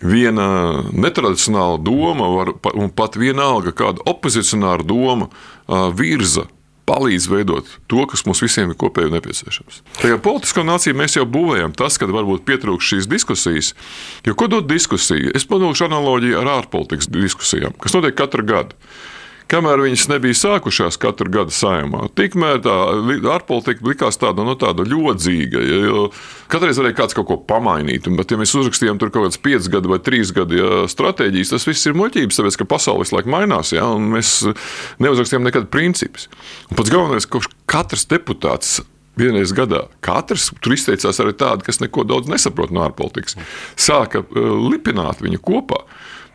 viena 0.00 0.80
netradicionāla 0.96 1.76
doma, 1.84 2.28
var, 2.32 2.54
un 2.72 2.88
pat 2.88 3.18
vienalga 3.20 3.74
kāda 3.76 4.04
opozicionāra 4.08 4.86
doma 4.86 5.28
virza 5.96 6.46
palīdz 6.90 7.28
veidot 7.30 7.68
to, 7.90 8.02
kas 8.10 8.24
mums 8.26 8.40
visiem 8.42 8.72
ir 8.72 8.78
kopēji 8.80 9.12
nepieciešams. 9.14 9.82
Tajā 10.00 10.18
politiskā 10.24 10.64
nācijā 10.66 10.96
mēs 10.98 11.14
jau 11.18 11.26
būvējam 11.28 11.76
tas, 11.78 12.00
ka 12.00 12.08
varbūt 12.10 12.42
pietrūkst 12.48 12.94
šīs 12.94 13.08
diskusijas. 13.10 13.72
Jo 14.26 14.34
ko 14.34 14.50
dod 14.50 14.66
diskusija? 14.70 15.30
Es 15.36 15.46
padošu 15.46 15.86
analoģiju 15.86 16.40
ar 16.40 16.52
ārpolitikas 16.56 17.10
diskusijām, 17.12 17.76
kas 17.78 17.94
notiek 17.94 18.18
katru 18.18 18.46
gadu. 18.48 18.78
Kamēr 19.50 19.82
viņas 19.84 20.06
nebija 20.12 20.38
sākušās 20.38 20.98
katru 21.00 21.30
gadu 21.32 21.54
saimā, 21.54 22.06
tikmēr 22.18 22.60
tā 22.64 22.76
ārpolitika 23.34 23.86
likās 23.88 24.20
tāda, 24.20 24.44
no 24.44 24.54
nu, 24.54 24.58
tāda 24.60 24.86
ļodzīga. 24.88 25.64
Ja, 25.66 25.80
jo 25.88 26.04
katreiz 26.52 26.80
varēja 26.80 26.98
kāds 27.02 27.16
kaut 27.18 27.28
ko 27.30 27.38
pamainīt, 27.50 28.08
bet, 28.18 28.30
ja 28.30 28.38
mēs 28.40 28.54
uzrakstījām 28.58 29.00
tur 29.00 29.12
kaut 29.14 29.28
kādas 29.28 29.42
piecas 29.42 29.70
gadu 29.72 29.92
vai 29.92 30.00
trīs 30.04 30.34
gadu 30.36 30.60
ja, 30.60 30.70
stratēģijas, 30.90 31.54
tas 31.56 31.66
viss 31.68 31.90
ir 31.90 31.98
muļķības, 31.98 32.40
tāpēc 32.40 32.60
ka 32.60 32.68
pasaule 32.70 33.04
visu 33.04 33.18
laiku 33.18 33.34
mainās, 33.34 33.74
ja, 33.76 33.88
un 33.96 34.12
mēs 34.14 34.38
neuzrakstījām 35.02 35.46
nekad 35.46 35.68
principus. 35.74 36.30
Pats 36.74 36.92
galvenais, 36.92 37.28
ka 37.30 37.42
katrs 37.70 38.06
deputāts 38.10 38.80
vienreiz 39.20 39.52
gadā. 39.56 39.84
Katrs 40.04 40.50
tur 40.62 40.74
izteicās 40.76 41.20
arī 41.22 41.34
tādi, 41.38 41.66
kas 41.66 41.80
neko 41.82 42.06
daudz 42.08 42.30
nesaprot 42.30 42.72
no 42.74 42.84
ārpolitikas. 42.86 43.36
Sāka 43.78 44.22
uh, 44.24 44.52
lipināt 44.70 45.22
viņu 45.24 45.42
kopā. 45.44 45.82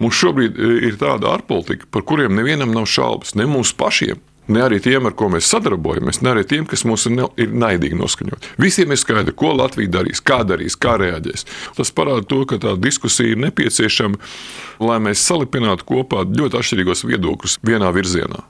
Mums 0.04 0.20
šobrīd 0.20 0.58
e, 0.60 0.72
ir 0.90 0.98
tāda 1.02 1.34
ārpolitika, 1.36 1.88
par 1.92 2.06
kuriem 2.08 2.36
nevienam 2.36 2.74
nav 2.76 2.88
šaubas, 2.92 3.36
ne 3.40 3.48
mums 3.50 3.74
pašiem. 3.78 4.22
Ne 4.48 4.62
arī 4.62 4.78
tiem, 4.84 5.08
ar 5.10 5.16
ko 5.18 5.26
mēs 5.34 5.48
sadarbojamies, 5.50 6.20
ne 6.22 6.30
arī 6.36 6.44
tiem, 6.46 6.68
kas 6.70 6.84
mums 6.86 7.08
ir, 7.10 7.16
ne, 7.18 7.26
ir 7.42 7.50
naidīgi 7.50 7.98
noskaņoti. 7.98 8.52
Visiem 8.62 8.94
ir 8.94 9.02
skaidrs, 9.02 9.34
ko 9.40 9.56
Latvija 9.58 9.96
darīs, 9.98 10.22
kā 10.22 10.44
darīs, 10.46 10.78
kā 10.78 11.00
reaģēs. 11.02 11.48
Tas 11.80 11.94
parāda 11.96 12.28
to, 12.30 12.44
ka 12.50 12.62
tā 12.62 12.76
diskusija 12.78 13.34
ir 13.34 13.42
nepieciešama, 13.42 14.22
lai 14.86 15.00
mēs 15.08 15.26
salipinātu 15.26 15.90
kopā 15.90 16.28
ļoti 16.30 16.62
atšķirīgos 16.62 17.08
viedokļus 17.10 17.58
vienā 17.66 17.90
virzienā. 17.96 18.46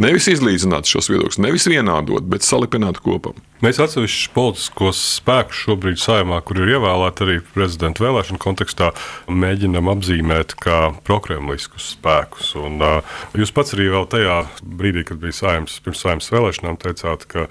Nevis 0.00 0.28
izlīdzināt 0.30 0.88
šos 0.88 1.10
viedokļus, 1.10 1.40
nevis 1.42 1.66
vienādot, 1.68 2.24
bet 2.30 2.46
salipināt 2.46 3.00
kopā. 3.04 3.34
Mēs 3.60 3.76
atsevišķus 3.82 4.30
politiskos 4.32 5.00
spēkus 5.18 5.58
šobrīd 5.66 6.00
saimā, 6.00 6.38
kur 6.46 6.62
ir 6.62 6.70
ievēlēti 6.78 7.26
arī 7.26 7.34
prezidenta 7.52 8.06
vēlēšanu 8.06 8.40
kontekstā, 8.40 8.88
mēģinam 9.28 9.90
apzīmēt 9.92 10.54
kā 10.62 10.78
prokremliskus 11.04 11.90
spēkus. 11.98 12.54
Un, 12.56 12.80
uh, 12.80 13.18
jūs 13.36 13.52
pats 13.52 13.76
arī 13.76 13.90
vēl 13.92 14.08
tajā 14.14 14.38
brīdī, 14.64 15.04
kad 15.10 15.20
bija 15.20 15.36
saimnes, 15.42 15.76
pirms 15.84 16.06
saimnes 16.06 16.32
vēlēšanām, 16.32 16.80
teicāt, 16.80 17.28
ka 17.28 17.50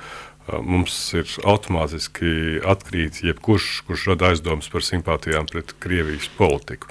mums 0.66 0.96
ir 1.18 1.30
automātiski 1.48 2.60
atkrīt 2.68 3.22
jebkurš, 3.26 3.68
kurš 3.88 4.08
rada 4.12 4.32
aizdomas 4.34 4.70
par 4.72 4.86
simpātijām 4.86 5.48
pret 5.50 5.74
Krievijas 5.84 6.30
politiku. 6.38 6.90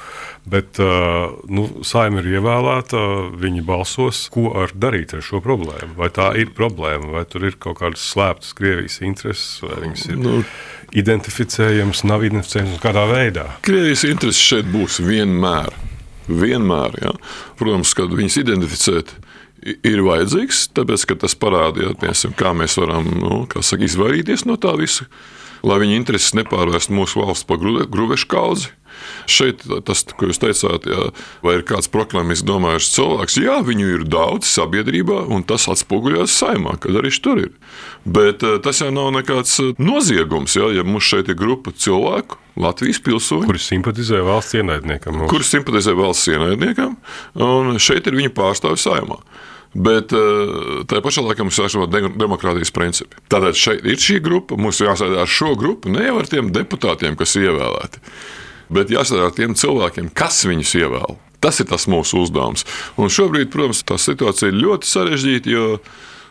Bet 0.48 0.78
nu, 0.78 1.66
saima 1.86 2.22
ir 2.22 2.30
ievēlēta, 2.38 3.02
viņi 3.38 3.64
balsos, 3.68 4.24
ko 4.32 4.52
ar 4.62 4.72
darīt 4.72 5.12
ar 5.16 5.24
šo 5.24 5.42
problēmu. 5.44 5.96
Vai 5.98 6.08
tā 6.14 6.30
ir 6.40 6.54
problēma, 6.56 7.12
vai 7.18 7.24
tur 7.28 7.48
ir 7.48 7.58
kaut 7.60 7.80
kādas 7.82 8.06
slēptas 8.12 8.54
Krievijas 8.58 9.00
intereses, 9.04 9.58
vai 9.64 9.82
viņas 9.84 10.06
ir 10.12 10.22
nu, 10.22 10.40
identificējamas, 10.96 12.04
nav 12.08 12.24
identificējamas 12.28 12.82
kādā 12.82 13.04
veidā. 13.10 13.46
Krievijas 13.66 14.06
intereses 14.08 14.42
šeit 14.54 14.70
būs 14.72 15.02
vienmēr. 15.04 15.74
Vienmēr, 16.28 16.98
ja. 17.00 17.14
Protams, 17.56 17.94
kad 17.96 18.12
viņas 18.12 18.34
identificēt, 18.42 19.14
ir 19.62 20.02
vajadzīgs, 20.06 20.68
tāpēc 20.76 21.04
ka 21.08 21.18
tas 21.24 21.34
parādīja, 21.38 21.94
piemēram, 21.98 22.36
kā 22.38 22.54
mēs 22.56 22.78
varam 22.80 23.08
nu, 23.18 23.42
saka, 23.60 23.84
izvairīties 23.86 24.46
no 24.48 24.58
tā 24.60 24.74
visa, 24.78 25.08
lai 25.66 25.80
viņa 25.82 25.98
intereses 25.98 26.36
nepārvērst 26.38 26.92
mūsu 26.94 27.22
valsts 27.24 27.48
par 27.48 27.60
gruvešu 27.60 28.30
kaudzi. 28.30 28.72
Šeit 29.28 29.64
tas, 29.86 30.04
ko 30.16 30.30
jūs 30.30 30.40
teicāt, 30.42 30.88
jā, 30.88 31.08
vai 31.44 31.58
ir 31.58 31.64
kāds 31.68 31.90
proklāmis 31.92 32.44
domājušs 32.46 32.90
cilvēks, 32.96 33.38
jā, 33.44 33.58
viņu 33.66 33.92
ir 33.96 34.06
daudz 34.08 34.48
sabiedrībā, 34.50 35.24
un 35.34 35.44
tas 35.48 35.68
atspoguļojas 35.70 36.36
saimā, 36.42 36.78
kad 36.82 36.98
arī 37.00 37.12
tur 37.22 37.42
ir. 37.46 37.52
Bet 38.08 38.44
eh, 38.46 38.58
tas 38.64 38.82
jau 38.82 38.90
nav 38.94 39.10
nekāds 39.16 39.58
eh, 39.64 39.72
noziegums, 39.82 40.56
jā, 40.58 40.70
ja 40.76 40.86
mums 40.86 41.08
šeit 41.08 41.30
ir 41.32 41.38
grupa 41.38 41.74
cilvēku, 41.74 42.40
Latvijas 42.58 42.98
pilsoņi, 43.06 43.46
kuri 43.46 43.60
simpatizē 43.62 44.18
valsts 44.26 44.56
ienaidniekam. 44.58 45.20
Kuri 45.30 45.46
simpatizē 45.46 45.92
valsts 45.94 46.26
ienaidniekam, 46.32 46.96
un 47.44 47.78
šeit 47.82 48.08
ir 48.10 48.18
viņa 48.18 48.32
pārstāvja 48.34 48.82
saimā. 48.82 49.20
Bet 49.76 50.14
uh, 50.16 50.82
tajā 50.88 51.02
pašā 51.04 51.22
laikā 51.26 51.44
mums 51.44 51.58
ir 51.58 51.66
jāsaprot 51.66 52.16
demokrātijas 52.16 52.72
principi. 52.74 53.20
Tātad 53.30 53.58
šeit 53.58 53.84
ir 53.86 54.00
šī 54.00 54.16
grupa, 54.24 54.56
mums 54.56 54.80
jāsēdā 54.80 55.20
ar 55.22 55.30
šo 55.30 55.52
grupu, 55.60 55.92
ne 55.92 56.06
jau 56.06 56.16
ar 56.22 56.30
tiem 56.30 56.48
deputātiem, 56.54 57.18
kas 57.20 57.36
ir 57.36 57.50
ievēlēti, 57.50 58.02
bet 58.72 58.92
jāsēdā 58.92 59.28
ar 59.28 59.34
tiem 59.36 59.56
cilvēkiem, 59.58 60.12
kas 60.16 60.44
viņus 60.48 60.74
ievēl. 60.82 61.18
Tas 61.42 61.60
ir 61.62 61.68
tas 61.70 61.86
mūsu 61.90 62.24
uzdevums. 62.24 62.66
Un 62.98 63.12
šobrīd, 63.12 63.52
protams, 63.52 63.84
tā 63.86 63.98
situācija 64.02 64.50
ir 64.50 64.58
ļoti 64.58 64.90
sarežģīta, 64.90 65.66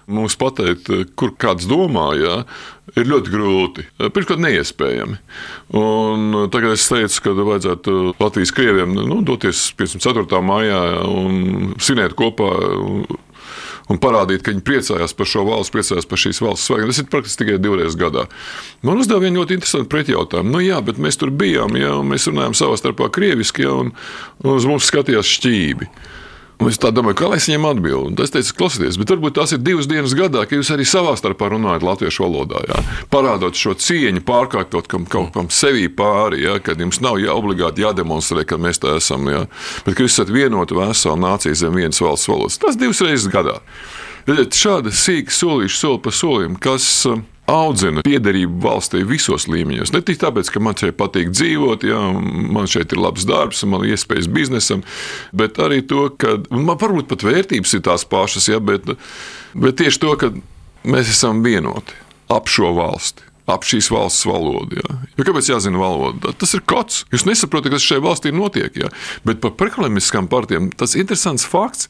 mums 0.07 0.37
pateikt, 0.39 0.89
kur 1.19 1.33
kāds 1.39 1.67
domā, 1.67 2.09
jā, 2.15 2.35
ir 2.95 3.07
ļoti 3.09 3.31
grūti. 3.31 3.85
Pirmkārt, 3.99 4.39
neiespējami. 4.43 5.17
Un 5.79 6.49
tagad 6.53 6.77
es 6.77 6.87
teicu, 6.87 7.23
ka 7.25 7.35
vajadzētu 7.37 7.95
Latvijas 8.19 8.53
krieviem 8.55 8.95
nu, 8.97 9.19
doties 9.27 9.67
54. 9.79 10.41
maijā 10.47 10.81
un 11.11 11.73
svinēt 11.83 12.15
kopā 12.19 12.51
un 13.91 13.99
parādīt, 14.01 14.43
ka 14.43 14.53
viņi 14.53 14.65
priecājās 14.67 15.15
par 15.17 15.29
šo 15.29 15.45
valsts, 15.47 15.73
priecājās 15.73 16.07
par 16.09 16.21
šīs 16.21 16.41
valsts 16.43 16.67
svētkiem. 16.67 16.91
Tas 16.91 17.01
ir 17.01 17.09
praktiski 17.11 17.43
tikai 17.43 17.57
divreiz 17.63 17.97
gadā. 17.99 18.27
Man 18.85 19.01
uzdeva 19.01 19.23
vienu 19.23 19.41
ļoti 19.41 19.57
interesantu 19.57 19.91
pretjautājumu. 19.93 20.53
Nu, 20.53 20.61
jā, 20.63 20.81
bet 20.85 20.99
mēs 21.01 21.19
tur 21.19 21.31
bijām, 21.31 21.77
ja 21.79 21.95
mēs 22.03 22.27
runājām 22.29 22.57
savā 22.57 22.77
starpā 22.79 23.09
krieviski, 23.13 23.67
ja, 23.67 23.75
un, 23.85 23.93
un 24.43 24.55
uz 24.57 24.67
mums 24.69 24.89
skatījās 24.91 25.35
šķīvi. 25.37 25.91
Un 26.57 26.71
es 26.71 26.79
domāju, 26.81 27.17
kā 27.19 27.27
lai 27.29 27.37
es 27.37 27.45
viņiem 27.45 27.65
atbildētu. 27.69 28.15
Tas 28.17 28.31
teica, 28.33 28.53
klausieties, 28.57 28.97
bet 28.97 29.11
varbūt 29.13 29.35
tās 29.37 29.53
ir 29.53 29.59
divas 29.61 29.85
dienas 29.89 30.15
gadā, 30.17 30.41
ka 30.49 30.57
jūs 30.57 30.71
arī 30.73 30.87
savā 30.89 31.13
starpā 31.19 31.51
runājat 31.53 31.85
latviešu 31.85 32.25
valodā. 32.25 32.63
Jā. 32.65 32.79
Parādot 33.13 33.57
šo 33.57 33.75
cieņu, 33.77 34.23
pārkārtot 34.25 34.89
kam, 34.89 35.05
kaut 35.05 35.35
kam 35.35 35.51
sevī 35.53 35.85
pāri, 35.93 36.41
jā, 36.47 36.57
kad 36.65 36.81
jums 36.81 36.97
nav 37.05 37.21
jā, 37.21 37.29
obligāti 37.37 37.85
jādemonstrē, 37.85 38.47
ka 38.49 38.57
mēs 38.57 38.81
tā 38.81 38.95
esam. 38.97 39.29
Jā. 39.29 39.45
Bet 39.85 39.99
ka 39.99 40.07
jūs 40.07 40.17
esat 40.17 40.33
vienota 40.33 40.77
vesela 40.79 41.19
nācija 41.27 41.61
zem 41.61 41.77
vienas 41.77 42.01
valsts 42.01 42.31
valodas. 42.31 42.57
Tas 42.63 42.79
divas 42.81 43.05
reizes 43.05 43.29
gadā. 43.29 43.59
Šādi 44.27 44.91
sīki 44.91 45.31
solīši 45.31 45.77
soli 45.77 46.01
pa 46.03 46.11
solim, 46.11 46.57
kas 46.59 47.05
audzina 47.47 48.03
piederību 48.05 48.59
valstī 48.63 49.03
visos 49.07 49.47
līmeņos. 49.49 49.93
Ne 49.95 50.01
tikai 50.05 50.27
tāpēc, 50.27 50.51
ka 50.51 50.61
man 50.63 50.75
šeit 50.79 50.97
patīk 50.99 51.31
dzīvot, 51.31 51.85
ja, 51.87 51.99
man 52.53 52.67
šeit 52.69 52.93
ir 52.93 53.01
labs 53.01 53.27
darbs, 53.27 53.63
man 53.69 53.85
ir 53.85 53.95
iespējas 53.95 54.27
biznesam, 54.31 54.83
bet 55.35 55.59
arī 55.63 55.79
to, 55.87 56.09
ka 56.19 56.37
man 56.51 56.75
varbūt 56.79 57.09
pat 57.11 57.23
vērtības 57.27 57.77
ir 57.77 57.85
tās 57.87 58.03
pašas, 58.07 58.49
ja, 58.51 58.59
bet, 58.59 58.91
bet 59.55 59.79
tieši 59.79 60.03
to, 60.03 60.13
ka 60.19 60.31
mēs 60.87 61.13
esam 61.15 61.41
vienoti 61.45 61.95
ap 62.33 62.51
šo 62.51 62.73
valsti. 62.77 63.23
Ap 63.47 63.63
šīs 63.63 63.87
valsts 63.93 64.25
valodu. 64.27 64.81
Ja. 64.81 64.97
Jo 65.15 65.23
kāpēc 65.29 65.47
jāzina 65.47 65.79
valoda? 65.79 66.33
Tas 66.35 66.51
ir 66.57 66.65
kods. 66.67 67.05
Jūs 67.13 67.23
nesaprotat, 67.29 67.71
kas 67.71 67.85
šajā 67.85 68.03
valstī 68.03 68.33
notiek. 68.35 68.75
Ja. 68.75 68.89
Bet 69.23 69.39
par 69.39 69.53
preklamiskām 69.55 70.27
partijām 70.27 70.67
tas 70.75 70.97
ir 70.97 71.05
interesants 71.05 71.47
fakts. 71.47 71.87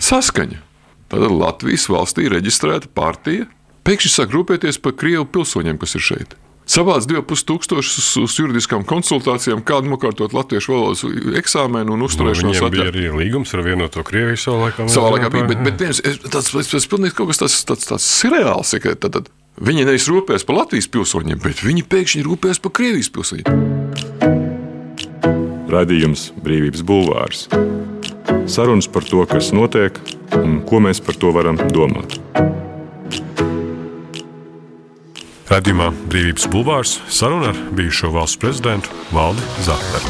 Saskaņa. 0.00 0.62
Tad 1.12 1.26
Latvijas 1.28 1.84
valstī 1.92 2.24
ir 2.24 2.32
reģistrēta 2.38 2.88
partija, 2.96 3.44
pēkšņi 3.86 4.12
sāk 4.12 4.34
rūpēties 4.34 4.82
par 4.82 4.96
Krievu 4.98 5.28
pilsoņiem, 5.30 5.78
kas 5.80 5.96
ir 5.98 6.04
šeit. 6.04 6.36
Savāds 6.66 7.06
2,5 7.06 7.44
tūkstošus 7.46 8.06
uz 8.24 8.32
juridiskām 8.40 8.82
konsultācijām, 8.90 9.60
kādu 9.66 9.92
nokārtot 9.92 10.32
latviešu 10.34 10.72
valodas 10.74 11.04
eksāmenu 11.38 11.94
un 11.94 12.02
uzturēšanos. 12.08 12.58
Nu, 12.58 12.70
bija 12.74 12.88
arī 12.90 13.06
līgums 13.14 13.54
ar 13.54 13.62
vienoto 13.62 14.02
Krieviju 14.06 14.40
savā 14.42 14.64
laikā. 14.64 14.88
Savā 14.90 15.12
laikā 15.14 15.30
bija, 15.30 15.46
bet, 15.52 15.62
bet 15.62 15.84
viens, 15.84 16.02
tas, 16.26 16.50
tas 16.50 16.88
pilnīgi 16.90 17.14
kaut 17.14 17.30
kas 17.30 17.44
tāds, 17.44 17.60
tāds, 17.68 17.86
tāds 17.92 18.08
reāls. 18.26 18.74
Ja, 18.74 18.96
tad, 18.98 19.14
tad, 19.14 19.30
viņi 19.62 19.86
nevis 19.86 20.08
rūpēs 20.10 20.42
par 20.48 20.58
Latvijas 20.58 20.90
pilsoņiem, 20.90 21.38
bet 21.46 21.62
viņi 21.62 21.86
pēkšņi 21.86 22.26
rūpēs 22.26 22.58
par 22.64 22.74
Krievijas 22.80 23.14
pilsoņiem. 23.14 23.46
Radījums 25.70 26.32
Brīvības 26.42 26.82
Bulvārs. 26.86 27.46
Sarunas 28.50 28.90
par 28.90 29.06
to, 29.06 29.22
kas 29.30 29.54
notiek 29.54 30.02
un 30.34 30.60
ko 30.66 30.82
mēs 30.82 30.98
par 31.02 31.14
to 31.18 31.30
varam 31.34 31.62
domāt. 31.70 32.18
Radījumā 35.46 35.92
Brīvības 36.10 36.48
Bulvārs 36.50 36.96
saruna 37.06 37.52
ar 37.52 37.58
bijušo 37.78 38.08
valsts 38.10 38.40
prezidentu 38.42 38.90
Valdi 39.14 39.44
Zahveru. 39.62 40.08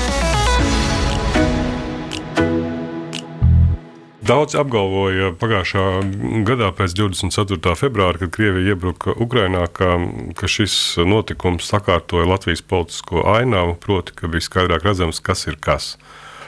Daudz 4.26 4.56
apgalvoja 4.56 5.34
pagājušā 5.36 5.84
gadā, 6.48 6.70
pēc 6.78 6.96
24. 6.96 7.76
februāra, 7.76 8.16
kad 8.24 8.32
Krievija 8.32 8.72
iebruka 8.72 9.12
Ukrajinā, 9.12 9.66
ka, 9.76 9.92
ka 10.40 10.48
šis 10.48 10.96
notikums 11.04 11.68
sakārtoja 11.68 12.32
Latvijas 12.32 12.64
politisko 12.64 13.28
ainavu, 13.36 13.76
proti, 13.76 14.16
ka 14.16 14.32
bija 14.32 14.48
skaidrāk 14.48 14.88
redzams, 14.88 15.20
kas 15.20 15.44
ir 15.52 15.60
kas. 15.60 15.98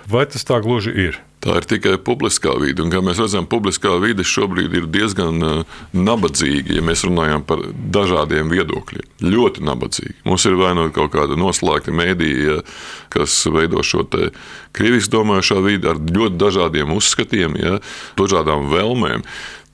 Vai 0.08 0.24
tas 0.32 0.48
tā 0.48 0.62
gluži 0.64 0.96
ir? 0.96 1.20
Tā 1.38 1.54
ir 1.60 1.66
tikai 1.70 1.94
publiskā 2.02 2.50
vide. 2.58 2.82
Un, 2.82 2.90
kā 2.90 2.98
mēs 3.04 3.20
redzam, 3.22 3.46
publiskā 3.46 3.92
vide 4.02 4.24
šobrīd 4.26 4.72
ir 4.74 4.88
diezgan 4.90 5.44
uh, 5.46 5.76
nabadzīga, 5.94 6.74
ja 6.78 6.82
mēs 6.82 7.04
runājam 7.06 7.44
par 7.46 7.62
dažādiem 7.94 8.50
viedokļiem. 8.50 9.06
Ļoti 9.22 9.62
nabadzīga. 9.68 10.16
Mums 10.26 10.48
ir 10.50 10.58
vai 10.58 10.72
nu 10.74 10.88
kaut 10.94 11.12
kāda 11.14 11.38
noslēgta 11.38 11.94
mēdīja, 11.94 12.58
kas 13.14 13.38
veido 13.54 13.84
šo 13.86 14.02
krieviski 14.74 15.14
domājošo 15.14 15.62
vidi 15.62 15.90
ar 15.90 16.02
ļoti 16.02 16.40
dažādiem 16.42 16.90
uzskatiem, 16.96 17.54
ja, 17.62 17.78
dažādām 18.18 18.66
vēlmēm. 18.72 19.22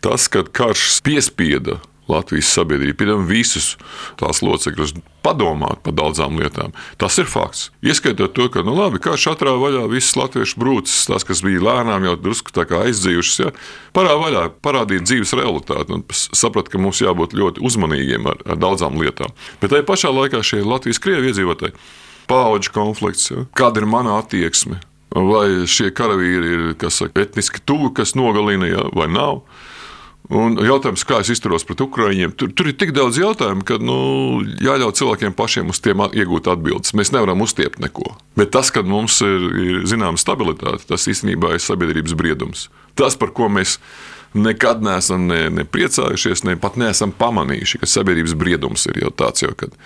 Tas, 0.05 0.29
ka 0.29 0.45
karš 0.45 0.99
piespieda 1.05 1.81
Latvijas 2.11 2.51
sabiedrību, 2.53 2.97
piemēram, 3.01 3.25
visus 3.29 3.75
tās 4.21 4.43
locekļus 4.45 4.93
padomāt 5.25 5.81
par 5.85 5.95
daudzām 5.97 6.37
lietām. 6.37 6.75
Tas 7.01 7.17
ir 7.21 7.29
fakts. 7.31 7.71
Ieskaitot 7.85 8.35
to, 8.37 8.51
ka, 8.53 8.65
nu, 8.67 8.75
labi, 8.77 9.01
kā 9.03 9.17
šatrā 9.21 9.55
vaļā 9.61 9.87
visas 9.93 10.19
latviešu 10.21 10.61
brūces, 10.61 11.07
tās, 11.09 11.25
kas 11.25 11.41
bija 11.45 11.63
lēnām 11.65 12.05
jau 12.05 12.15
drusku 12.21 12.53
aizdzījušas, 12.55 13.41
ja, 13.41 13.53
parā 13.97 14.19
vaļā, 14.21 14.47
parādīt 14.65 15.09
dzīves 15.09 15.33
realitāti 15.39 15.97
un 15.97 16.05
saprast, 16.13 16.69
ka 16.73 16.81
mums 16.83 17.01
jābūt 17.01 17.37
ļoti 17.39 17.65
uzmanīgiem 17.65 18.29
ar, 18.29 18.41
ar 18.45 18.61
daudzām 18.61 19.01
lietām. 19.01 19.33
Bet 19.63 19.73
tajā 19.73 19.89
pašā 19.89 20.13
laikā 20.13 20.43
šie 20.45 20.65
Latvijas-Krievi 20.65 21.33
iedzīvotāji, 21.33 21.77
paudžu 22.29 22.75
konflikts, 22.77 23.31
ja, 23.33 23.47
kāda 23.57 23.81
ir 23.81 23.89
mana 23.89 24.19
attieksme, 24.21 24.83
vai 25.15 25.65
šie 25.71 25.93
karavīri 25.95 26.57
ir 26.57 26.91
saka, 26.91 27.23
etniski 27.25 27.63
tuvi, 27.65 27.93
kas 27.97 28.17
nogalina, 28.19 28.69
ja, 28.69 28.89
vai 28.93 29.09
nav. 29.13 29.45
Un 30.33 30.57
jautājums, 30.57 31.03
kā 31.05 31.19
es 31.21 31.29
izturos 31.35 31.67
pret 31.69 31.83
ukrāņiem, 31.85 32.33
tur, 32.33 32.49
tur 32.57 32.71
ir 32.71 32.77
tik 32.81 32.95
daudz 32.97 33.19
jautājumu, 33.21 33.61
ka 33.69 33.77
nu, 33.77 33.97
jāļauj 34.65 34.95
cilvēkiem 34.97 35.35
pašiem 35.37 35.69
uz 35.69 35.83
tiem 35.85 36.01
iegūt 36.07 36.49
atbildes. 36.49 36.95
Mēs 36.97 37.13
nevaram 37.13 37.45
uztiept 37.45 37.77
neko. 37.83 38.15
Bet 38.39 38.55
tas, 38.57 38.73
ka 38.73 38.81
mums 38.89 39.19
ir, 39.27 39.45
ir 39.61 39.85
zināma 39.91 40.21
stabilitāte, 40.21 40.87
tas 40.89 41.05
īstenībā 41.13 41.53
ir 41.53 41.65
sabiedrības 41.65 42.17
briedums. 42.17 42.71
Tas, 42.97 43.19
par 43.21 43.35
ko 43.37 43.51
mēs 43.53 43.77
nekad 44.35 44.81
neesam 44.83 45.29
ne, 45.29 45.43
ne 45.53 45.69
priecājušies, 45.69 46.47
ne 46.49 46.57
pat 46.61 46.81
neesam 46.81 47.13
pamanījuši, 47.15 47.83
ka 47.83 47.91
sabiedrības 47.91 48.37
briedums 48.41 48.89
ir 48.89 49.05
jau 49.05 49.13
tāds, 49.13 49.45
jau, 49.45 49.53
kad 49.53 49.77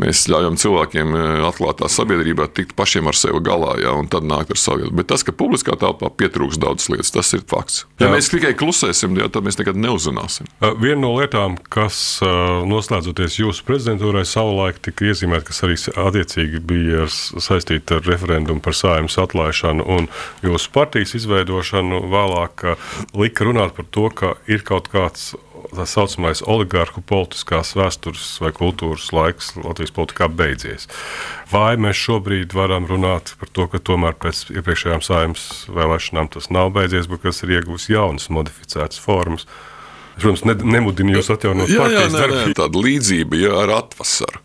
Mēs 0.00 0.24
ļaujam 0.26 0.56
cilvēkiem 0.58 1.12
e, 1.14 1.22
atklātā 1.46 1.86
sabiedrībā 1.92 2.48
tikt 2.50 2.74
pašiem 2.78 3.06
ar 3.10 3.18
sevi 3.18 3.38
galā, 3.46 3.76
ja, 3.78 3.92
un 3.94 4.08
tad 4.10 4.26
nākt 4.26 4.50
ar 4.50 4.58
savu. 4.58 4.88
Bet 4.90 5.06
tas, 5.12 5.22
ka 5.22 5.34
publiskā 5.36 5.76
telpā 5.78 6.10
pietrūks 6.10 6.58
daudzas 6.58 6.90
lietas, 6.90 7.12
tas 7.14 7.30
ir 7.36 7.44
fakts. 7.50 7.84
Ja 8.02 8.08
jā. 8.08 8.14
mēs 8.16 8.30
tikai 8.32 8.54
klusēsim, 8.58 9.14
ja, 9.20 9.28
tad 9.30 9.46
mēs 9.46 9.60
nekad 9.60 9.78
neuzzināsim. 9.78 10.50
Viena 10.82 10.98
no 11.04 11.12
lietām, 11.14 11.54
kas 11.70 12.18
noslēdzoties 12.66 13.38
jūsu 13.38 13.66
prezidentūrai 13.68 14.24
savulaik 14.26 14.82
tika 14.82 15.12
iezīmēta, 15.12 15.46
kas 15.52 15.62
arī 15.66 15.78
attiecīgi 15.78 16.62
bija 16.66 17.06
saistīta 17.08 18.00
ar 18.00 18.08
referendumu 18.10 18.64
par 18.64 18.74
sājumas 18.74 19.18
atlaišanu 19.22 19.86
un 19.94 20.10
jūsu 20.42 20.74
partijas 20.74 21.14
izveidošanu, 21.20 22.02
vēlāk 22.10 22.66
lika 23.14 23.46
runāt 23.46 23.78
par 23.78 23.86
to, 23.94 24.10
ka 24.10 24.34
ir 24.50 24.66
kaut 24.66 24.90
kāds 24.90 25.34
tā 25.72 25.86
saucamais 25.88 26.42
oligarhu 26.46 27.02
politiskās 27.06 27.74
vēstures 27.78 28.26
vai 28.42 28.52
kultūras 28.56 29.10
laiks 29.14 29.52
Latvijas 29.58 29.94
politikā 29.96 30.28
beidzies. 30.28 30.88
Vai 31.52 31.74
mēs 31.80 32.00
šobrīd 32.00 32.56
varam 32.56 32.88
runāt 32.90 33.34
par 33.40 33.52
to, 33.56 33.68
ka 33.72 33.80
tomēr 33.80 34.16
pēc 34.20 34.46
iepriekšējām 34.54 35.04
saimnes 35.04 35.46
vēlēšanām 35.72 36.32
tas 36.36 36.50
nav 36.54 36.74
beidzies, 36.76 37.08
bet 37.10 37.24
kas 37.24 37.44
ir 37.44 37.56
iegūts 37.58 37.88
jaunas, 37.92 38.30
modificētas 38.32 39.00
formas? 39.02 39.48
Protams, 40.14 40.44
ne, 40.46 40.54
nemudinu 40.76 41.16
jūs 41.16 41.32
atjaunot 41.34 41.70
partijas 41.74 42.14
darbību. 42.14 42.58
Tāda 42.60 42.82
līdzība 42.86 43.40
ja, 43.40 43.54
ar 43.64 43.78
atvasaru. 43.80 44.43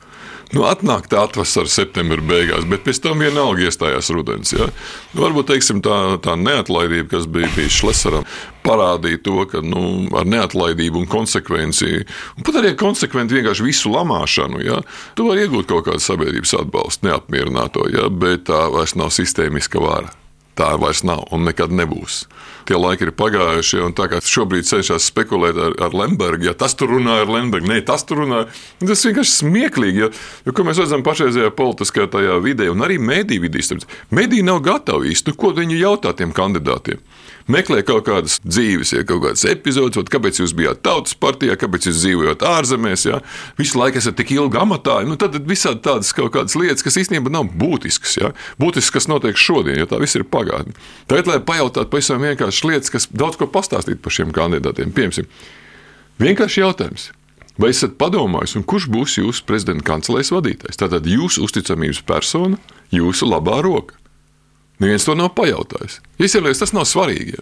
Nu, 0.50 0.64
atnāk 0.66 1.06
tā 1.12 1.22
atvasara 1.28 1.70
septembra 1.70 2.24
beigās, 2.26 2.66
bet 2.70 2.82
pēc 2.86 3.04
tam 3.04 3.22
vienalga 3.22 3.68
iestājās 3.68 4.10
rudens. 4.16 4.50
Ja? 4.56 4.66
Nu, 5.14 5.22
varbūt 5.22 5.52
teiksim, 5.52 5.84
tā, 5.86 6.18
tā 6.26 6.34
neatlaidība, 6.42 7.06
kas 7.12 7.28
bija 7.30 7.52
bijis 7.54 7.78
Šlesaram, 7.78 8.26
parādīja 8.66 9.22
to, 9.28 9.44
ka 9.52 9.62
nu, 9.62 9.84
ar 10.18 10.26
neatlaidību 10.26 11.04
un 11.04 11.10
konsekvenci, 11.10 11.92
un 12.34 12.48
pat 12.48 12.62
arī 12.64 12.74
konsekventi 12.80 13.38
vienkārši 13.38 13.68
visu 13.68 13.94
lamāšanu, 13.94 14.64
ja? 14.66 14.82
tu 15.14 15.30
vari 15.30 15.46
iegūt 15.46 15.70
kaut 15.70 15.86
kādu 15.92 16.02
sabiedrības 16.02 16.58
atbalstu, 16.64 17.12
neapmierināto, 17.12 17.86
ja? 17.94 18.10
bet 18.10 18.50
tā 18.50 18.66
vairs 18.74 18.98
nav 18.98 19.14
sistēmiska 19.14 19.86
vara. 19.86 20.19
Tā 20.60 20.74
vairs 20.82 21.06
nav 21.08 21.24
un 21.32 21.48
nekad 21.48 21.72
nebūs 21.72 22.26
tie 22.70 22.78
laiki 22.78 23.08
ir 23.08 23.14
pagājuši. 23.18 23.82
Un 23.88 23.96
tā 23.98 24.08
kā 24.12 24.22
šobrīd 24.24 24.68
cenšas 24.70 25.10
spekulēt 25.10 25.58
ar, 25.60 25.76
ar 25.88 25.96
Lembergu, 25.98 26.50
ja 26.50 26.56
tas 26.58 26.76
tur 26.78 26.94
runā 26.94 27.20
ar 27.24 27.32
Lembergu, 27.32 27.70
nē, 27.72 27.82
tas 27.88 28.06
tur 28.08 28.24
runā. 28.24 28.46
Tas 28.84 29.06
vienkārši 29.08 29.36
smieklīgi. 29.40 30.04
Ja, 30.04 30.12
jo, 30.46 30.56
ko 30.56 30.66
mēs 30.68 30.82
redzam 30.82 31.06
pašreizējā 31.06 31.52
politiskajā 31.58 32.38
vidē, 32.46 32.70
un 32.74 32.86
arī 32.86 33.00
mediju 33.02 33.48
vidī, 33.48 33.66
mediji 34.14 34.46
nav 34.46 34.62
gatavi 34.66 35.14
īsti, 35.14 35.34
nu, 35.34 35.40
ko 35.40 35.54
viņi 35.58 35.82
jautā 35.82 36.14
tiem 36.18 36.36
kandidātiem 36.36 37.02
meklē 37.52 37.82
kaut 37.88 38.06
kādas 38.08 38.38
dzīves, 38.46 38.94
ja 38.96 39.04
kaut 39.08 39.24
kādas 39.26 39.46
epizodes, 39.50 40.08
kāpēc 40.14 40.42
jūs 40.42 40.54
bijāt 40.58 40.82
tautas 40.86 41.18
partijā, 41.20 41.58
kāpēc 41.60 41.90
jūs 41.90 42.00
dzīvojat 42.04 42.46
ārzemēs, 42.50 43.06
ja 43.10 43.22
visu 43.60 43.80
laiku 43.82 44.02
esat 44.02 44.18
tik 44.20 44.34
ilgi 44.38 44.62
amatā. 44.62 45.00
Nu, 45.08 45.18
tad 45.20 45.38
visādi 45.50 45.84
tādas 45.86 46.14
kaut 46.16 46.34
kādas 46.36 46.58
lietas, 46.60 46.86
kas 46.86 47.00
īstenībā 47.02 47.34
nav 47.34 47.52
būtiskas. 47.60 48.18
Ja? 48.22 48.34
Būtiskas, 48.62 48.96
kas 49.00 49.12
notiek 49.12 49.40
šodien, 49.40 49.80
jo 49.82 49.90
tā 49.90 50.02
viss 50.02 50.18
ir 50.20 50.28
pagātne. 50.30 50.76
Tagad, 51.12 51.30
lai 51.32 51.40
pajautātu 51.44 51.92
pavisam 51.92 52.24
vienkāršas 52.26 52.68
lietas, 52.70 52.94
kas 52.94 53.10
daudz 53.12 53.40
ko 53.40 53.50
pastāstītu 53.52 54.02
par 54.04 54.16
šiem 54.16 54.36
kandidātiem, 54.36 54.94
piemēram, 54.96 55.30
vienkārši 56.22 56.64
jautājums. 56.64 57.10
Vai 57.60 57.74
esat 57.74 57.98
padomājis, 58.00 58.56
kurš 58.64 58.86
būs 58.88 59.18
jūsu 59.20 59.44
prezidenta 59.44 59.84
kancelēs 59.90 60.32
vadītājs? 60.32 60.80
Tātad 60.80 61.08
jūsu 61.12 61.44
uzticamības 61.44 62.00
persona, 62.08 62.56
jūsu 62.96 63.28
labā 63.28 63.58
roka. 63.66 63.99
Neviens 64.80 65.04
to 65.04 65.16
nav 65.18 65.34
pajautājis. 65.36 66.00
Izsēlies, 66.24 66.62
tas 66.62 66.72
nav 66.76 66.86
svarīgi. 66.88 67.42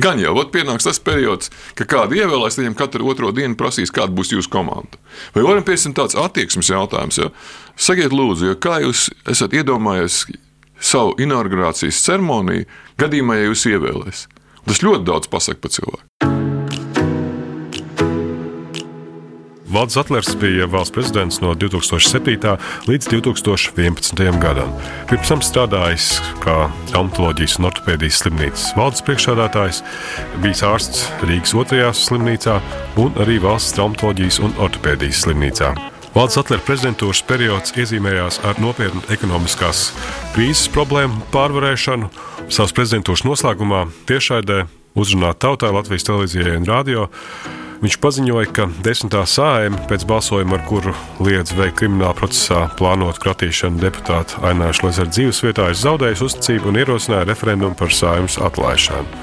Gan 0.00 0.20
jau 0.22 0.32
pienāks 0.48 0.86
tas 0.86 1.00
periods, 1.02 1.50
ka 1.76 1.84
kādu 1.88 2.16
ievēlēs, 2.16 2.56
viņam 2.60 2.76
katru 2.78 3.10
otro 3.10 3.32
dienu 3.36 3.58
prasīs, 3.58 3.92
kāda 3.94 4.14
būs 4.14 4.32
jūsu 4.32 4.52
komanda. 4.52 5.00
Vai 5.34 5.44
varam 5.44 5.66
piesim 5.66 5.92
tāds 5.96 6.16
attieksmes 6.16 6.70
jautājums? 6.70 7.20
Ja? 7.20 7.28
Sakiet, 7.76 8.14
lūdzu, 8.14 8.52
ja 8.52 8.56
kā 8.56 8.78
jūs 8.86 9.08
esat 9.28 9.58
iedomājies 9.58 10.24
savu 10.78 11.18
inaugurācijas 11.20 12.00
ceremoniju 12.06 12.68
gadījumā, 13.02 13.42
ja 13.42 13.50
jūs 13.50 13.68
ievēlēsiet? 13.74 14.42
Tas 14.68 14.84
ļoti 14.84 15.08
daudz 15.08 15.32
pasaka 15.32 15.64
par 15.64 15.74
cilvēku. 15.74 16.37
Valds 19.70 19.94
Zetlers 19.94 20.36
bija 20.40 20.66
valsts 20.66 20.94
prezidents 20.94 21.40
no 21.40 21.54
2007. 21.54 22.56
līdz 22.88 23.08
2011. 23.08 24.40
gadam. 24.40 24.70
Pirms 25.10 25.28
tam 25.28 25.42
strādājis 25.44 26.06
kā 26.40 26.70
traumatoloģijas 26.88 27.58
un 27.60 27.68
ortopēdijas 27.68 28.22
slimnīcas 28.22 28.64
valdes 28.78 29.04
priekšsādātājs, 29.04 29.82
bijis 30.40 30.64
ārsts 30.64 31.04
Rīgas 31.28 31.52
otrajā 31.52 31.92
slimnīcā 31.92 32.56
un 33.04 33.20
arī 33.20 33.36
valsts 33.44 33.76
traumatoloģijas 33.76 34.40
un 34.48 34.56
ortopēdijas 34.56 35.20
slimnīcā. 35.26 35.74
Valdes 36.16 36.40
Atlera 36.40 36.64
prezidentūras 36.64 37.20
periods 37.28 37.76
iezīmējās 37.76 38.40
ar 38.48 38.64
nopietnu 38.64 39.04
ekonomiskās 39.12 39.90
krīzes 40.32 40.72
problēmu 40.72 41.28
pārvarēšanu. 41.36 42.08
Savas 42.48 42.72
prezidentūras 42.72 43.26
noslēgumā 43.28 43.84
tiešraidē 44.08 44.64
uzrunāt 44.96 45.44
tautai 45.44 45.76
Latvijas 45.76 46.08
televīzijai 46.08 46.56
un 46.56 46.68
radio 46.72 47.10
Viņš 47.78 47.96
paziņoja, 48.02 48.50
ka 48.50 48.64
desmitā 48.82 49.20
sājuma 49.22 49.78
pēc 49.86 50.02
balsojuma, 50.10 50.56
ar 50.58 50.64
kuru 50.66 50.94
liedz 51.22 51.52
veikt 51.54 51.76
krimināla 51.78 52.16
procesā 52.18 52.64
plānotu 52.78 53.22
kratīšanu 53.22 53.78
deputāta 53.84 54.40
Aināša 54.50 54.88
Lezera 54.88 55.12
dzīvesvietā, 55.12 55.68
ir 55.70 55.78
zaudējis 55.78 56.24
uzticību 56.26 56.72
un 56.72 56.80
ierosināja 56.82 57.28
referendumu 57.30 57.78
par 57.78 57.94
sājumas 57.94 58.40
atlaišanu. 58.42 59.22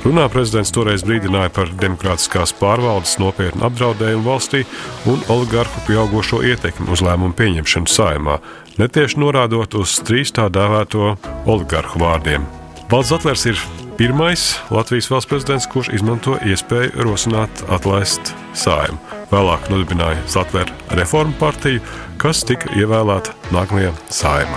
Runā 0.00 0.28
prezidents 0.32 0.70
toreiz 0.72 1.02
brīdināja 1.04 1.50
par 1.52 1.74
demokrātiskās 1.82 2.54
pārvaldes 2.56 3.18
nopietnu 3.20 3.66
apdraudējumu 3.66 4.24
valstī 4.24 4.62
un 5.10 5.20
oligarhu 5.28 5.82
pieaugušo 5.90 6.40
ietekmi 6.46 6.88
uz 6.94 7.02
lēmumu 7.04 7.34
pieņemšanu 7.36 7.90
saimā, 7.90 8.38
netieši 8.80 9.20
norādot 9.20 9.76
uz 9.82 9.98
trīs 10.06 10.32
tā 10.32 10.46
dēvēto 10.46 11.16
oligarhu 11.50 12.00
vārdiem. 12.06 12.46
Valsts 12.88 13.18
atvers 13.18 13.44
ir 13.50 13.60
pirmais 14.00 14.60
Latvijas 14.70 15.10
valsts 15.10 15.28
prezidents, 15.28 15.66
kurš 15.68 15.90
izmanto 15.92 16.38
iespēju 16.48 17.02
rosināt 17.04 17.60
atlaist 17.68 18.30
sājumu. 18.56 18.96
Vēlāk 19.28 19.66
nodibināja 19.68 20.22
Latvijas 20.24 20.70
reformu 20.96 21.34
partiju, 21.36 21.82
kas 22.16 22.40
tika 22.48 22.72
ievēlēta 22.80 23.34
nākamajā 23.52 23.90
sājumā. 24.08 24.56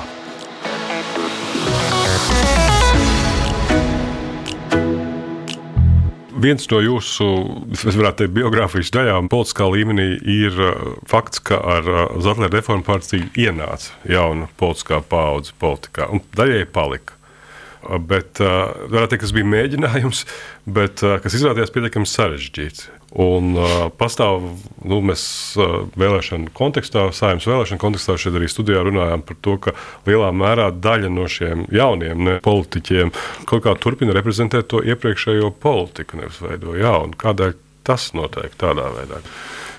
Viens 6.44 6.70
no 6.72 6.80
jūsu, 6.84 7.28
es 7.76 7.84
varētu 7.84 8.24
teikt, 8.24 8.36
biogrāfijas 8.38 8.94
daļām, 8.96 9.28
politiskā 9.32 9.68
līmenī, 9.68 10.08
ir 10.24 10.56
uh, 10.56 10.96
fakts, 11.08 11.44
ka 11.44 11.60
ar 11.76 11.92
uh, 11.92 12.06
Latvijas 12.24 12.56
reformu 12.62 12.88
partiju 12.88 13.28
ienāca 13.36 13.92
jauna 14.08 14.48
politiskā 14.60 15.02
paudze 15.04 15.52
politikā, 15.60 16.08
un 16.16 16.24
daļai 16.40 16.64
palika. 16.72 17.20
Bet, 17.84 18.40
varētu 18.40 19.14
teikt, 19.14 19.24
tas 19.26 19.34
bija 19.36 19.48
mēģinājums, 19.52 20.24
bet 20.78 21.02
kas 21.24 21.36
izrādījās 21.38 21.74
pietiekami 21.74 22.08
sarežģīts. 22.08 22.86
Un 23.24 23.58
pastāv, 24.00 24.46
nu, 24.90 24.98
mēs 25.06 25.24
vēlēšanu 26.00 26.50
kontekstā, 26.58 27.06
saimnes 27.14 27.46
vēlēšanu 27.46 27.82
kontekstā 27.82 28.16
šeit 28.18 28.38
arī 28.40 28.48
studijā 28.50 28.82
runājām 28.88 29.22
par 29.28 29.38
to, 29.46 29.58
ka 29.62 29.76
lielā 30.08 30.32
mērā 30.34 30.72
daļa 30.74 31.12
no 31.14 31.28
šiem 31.30 31.68
jauniem 31.74 32.24
ne, 32.26 32.38
politiķiem 32.46 33.14
kaut 33.50 33.68
kā 33.68 33.76
turpina 33.84 34.16
reprezentēt 34.18 34.72
to 34.74 34.82
iepriekšējo 34.82 35.52
politiku, 35.62 36.24
nevis 36.24 36.42
veido 36.42 36.74
jaunu. 36.80 37.14
Kādēļ 37.22 37.54
tas 37.86 38.10
notiek 38.18 38.58
tādā 38.58 38.90
veidā? 38.96 39.22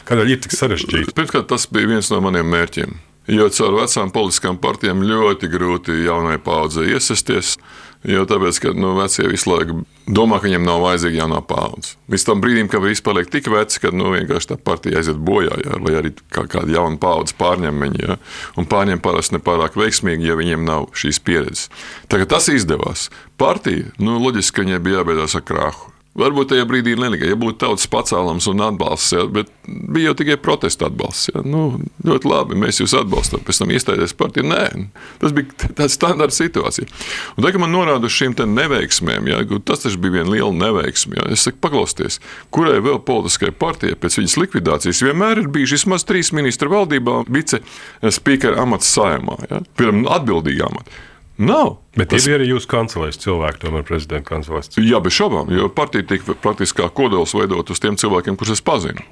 Kādēļ 0.06 0.30
ir 0.30 0.44
tik 0.44 0.54
sarežģīti? 0.54 1.16
Pirmkārt, 1.16 1.48
tas 1.50 1.66
bija 1.72 1.90
viens 1.96 2.12
no 2.14 2.22
maniem 2.22 2.46
mērķiem 2.54 2.94
Jo 3.30 3.48
caur 3.48 3.78
vecām 3.78 4.10
politiskām 4.12 4.58
partijām 4.60 5.00
ļoti 5.06 5.48
grūti 5.48 6.02
jaunai 6.04 6.36
paudzei 6.42 6.90
iesaisties. 6.92 7.56
Jo 8.04 8.26
tāpēc, 8.28 8.58
ka 8.60 8.72
nu, 8.76 8.90
vecie 8.98 9.24
visu 9.30 9.48
laiku 9.48 9.78
domā, 10.04 10.36
ka 10.36 10.44
viņiem 10.44 10.66
nav 10.66 10.82
vajadzīga 10.82 11.22
jaunā 11.22 11.38
paudze. 11.48 11.94
Līdz 12.12 12.26
tam 12.28 12.42
brīdim, 12.42 12.68
kad 12.68 12.84
visi 12.84 13.00
paliek 13.06 13.30
tik 13.32 13.48
veci, 13.48 13.80
ka 13.80 13.94
nu, 13.96 14.10
vienkārši 14.12 14.50
tā 14.50 14.58
partija 14.60 15.00
aiziet 15.00 15.22
bojā, 15.24 15.56
jā, 15.64 15.78
vai 15.80 15.94
arī 16.02 16.12
kā 16.28 16.44
kāda 16.52 16.68
jauna 16.76 17.00
paudze 17.00 17.32
pārņem 17.40 17.80
viņu. 17.86 18.02
Jā, 18.04 18.18
un 18.60 18.68
pārņem 18.68 19.00
parasti 19.00 19.38
nepārāk 19.38 19.80
veiksmīgi, 19.80 20.28
ja 20.28 20.36
viņiem 20.36 20.68
nav 20.68 20.90
šīs 20.92 21.22
pieredzes. 21.24 21.72
Tagad 22.12 22.34
tas 22.36 22.52
izdevās. 22.52 23.08
Partija, 23.40 23.88
nu, 23.96 24.20
loģiski, 24.20 24.58
ka 24.58 24.68
viņai 24.68 24.84
bija 24.84 25.00
jābeidzās 25.00 25.40
ar 25.40 25.48
krāhu. 25.48 25.93
Varbūt 26.14 26.52
tajā 26.52 26.62
brīdī 26.70 26.92
nelika, 26.94 27.26
ja 27.26 27.34
būtu 27.34 27.58
tautas 27.58 27.88
pacēlums 27.90 28.46
un 28.46 28.60
atbalsts, 28.62 29.10
ja, 29.16 29.24
bet 29.26 29.48
bija 29.66 30.12
jau 30.12 30.18
tikai 30.20 30.36
protesta 30.38 30.86
atbalsts. 30.86 31.32
Ja. 31.32 31.40
Nu, 31.42 31.80
ļoti 32.06 32.28
labi, 32.30 32.58
mēs 32.62 32.78
jūs 32.78 32.92
atbalstām, 33.00 33.42
pēc 33.42 33.58
tam 33.58 33.72
iestājieties 33.74 34.14
partijā. 34.20 34.44
Nē, 34.46 34.84
tas 35.18 35.34
bija 35.34 35.72
tāds 35.74 35.96
standarta 35.98 36.36
situācija. 36.36 36.86
Un 37.34 37.46
tagad 37.46 37.64
man 37.64 37.74
norāda 37.74 38.06
uz 38.06 38.14
šīm 38.14 38.36
neveiksmēm, 38.46 39.26
ja, 39.32 39.40
tas 39.66 39.82
taču 39.82 39.98
bija 40.04 40.20
viena 40.20 40.30
liela 40.36 40.52
neveiksme. 40.54 41.18
Ja. 41.18 41.26
Es 41.34 41.48
saku, 41.48 41.58
paklausieties, 41.66 42.20
kurai 42.54 42.76
vēl 42.84 43.00
politiskai 43.08 43.50
partijai 43.50 43.98
pēc 43.98 44.20
viņas 44.20 44.38
likvidācijas 44.38 45.02
vienmēr 45.08 45.42
ir 45.42 45.50
bijuši 45.56 45.80
vismaz 45.80 46.06
trīs 46.06 46.30
ministru 46.36 46.70
valdībā, 46.76 47.24
vice-spīkera 47.34 48.62
amats 48.62 48.94
saimā, 48.94 49.40
ja, 49.50 49.64
piemēram, 49.74 50.06
atbildīgi 50.14 50.62
amati. 50.68 51.02
Nav. 51.38 51.76
Bet 51.98 52.12
tas 52.12 52.28
bija 52.28 52.38
arī 52.38 52.46
jūsu 52.52 52.68
kancelēs 52.70 53.18
cilvēki, 53.22 53.64
tomēr 53.64 53.84
prezidenta 53.86 54.28
kancelēs. 54.28 54.70
Jā, 54.78 55.00
bez 55.02 55.16
šaubām, 55.16 55.50
jo 55.54 55.66
partija 55.72 56.06
tika 56.14 56.36
praktiski 56.38 56.82
kā 56.82 56.88
kodols 56.94 57.34
veidot 57.34 57.72
uz 57.74 57.82
tiem 57.82 57.98
cilvēkiem, 57.98 58.38
kurus 58.38 58.54
es 58.58 58.64
pazinu. 58.64 59.02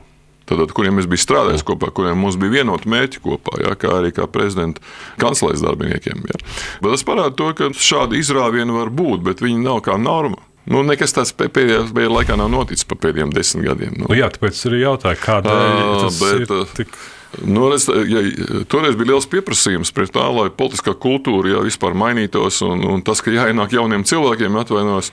Tātad, 0.47 0.73
kuriem 0.75 0.99
es 0.99 1.07
biju 1.11 1.23
strādājis 1.23 1.63
kopā, 1.67 1.93
kuriem 1.95 2.19
mums 2.19 2.37
bija 2.41 2.59
vienota 2.59 2.91
mērķa 2.91 3.23
kopā, 3.23 3.61
jā, 3.63 3.75
kā 3.79 3.93
arī 4.01 4.11
kā 4.15 4.27
prezidenta 4.31 4.83
kancelēs 5.23 5.63
darbiniekiem. 5.63 6.25
Jā. 6.31 6.41
Bet 6.83 6.97
tas 6.97 7.05
parāda 7.07 7.35
to, 7.39 7.51
ka 7.59 7.71
šādi 7.79 8.19
izrāvieni 8.23 8.75
var 8.75 8.91
būt, 8.91 9.23
bet 9.27 9.43
viņi 9.45 9.63
nav 9.63 9.85
kā 9.87 9.99
norma. 10.03 10.43
Nu, 10.71 10.85
nekas 10.87 11.15
tāds 11.15 11.33
pēdējā 11.35 12.11
laikā 12.11 12.37
nav 12.39 12.51
noticis 12.53 12.87
pa 12.87 12.99
pēdējiem 13.07 13.33
desmit 13.35 13.67
gadiem. 13.67 13.97
Nu. 13.99 14.11
Nu, 14.11 14.19
jā, 14.19 14.29
tāpēc 14.35 14.61
arī 14.69 14.85
jautāju, 14.85 15.19
kādēļ 15.25 15.81
tas 16.05 16.21
bet, 16.23 16.43
ir 16.45 16.77
tik. 16.79 16.95
Nu, 17.41 17.71
redz, 17.73 17.87
ja, 17.89 18.21
toreiz 18.69 18.97
bija 18.99 19.15
liels 19.15 19.29
pieprasījums 19.31 19.93
pret 19.97 20.13
tā, 20.13 20.27
lai 20.35 20.51
politiskā 20.53 20.93
kultūra 21.01 21.55
ja, 21.55 21.63
vispār 21.65 21.97
mainītos, 21.97 22.61
un, 22.67 22.85
un 22.85 23.01
tas, 23.07 23.25
ka 23.25 23.33
jāienāk 23.33 23.73
jauniem 23.73 24.05
cilvēkiem, 24.09 24.59
atvainojos 24.61 25.09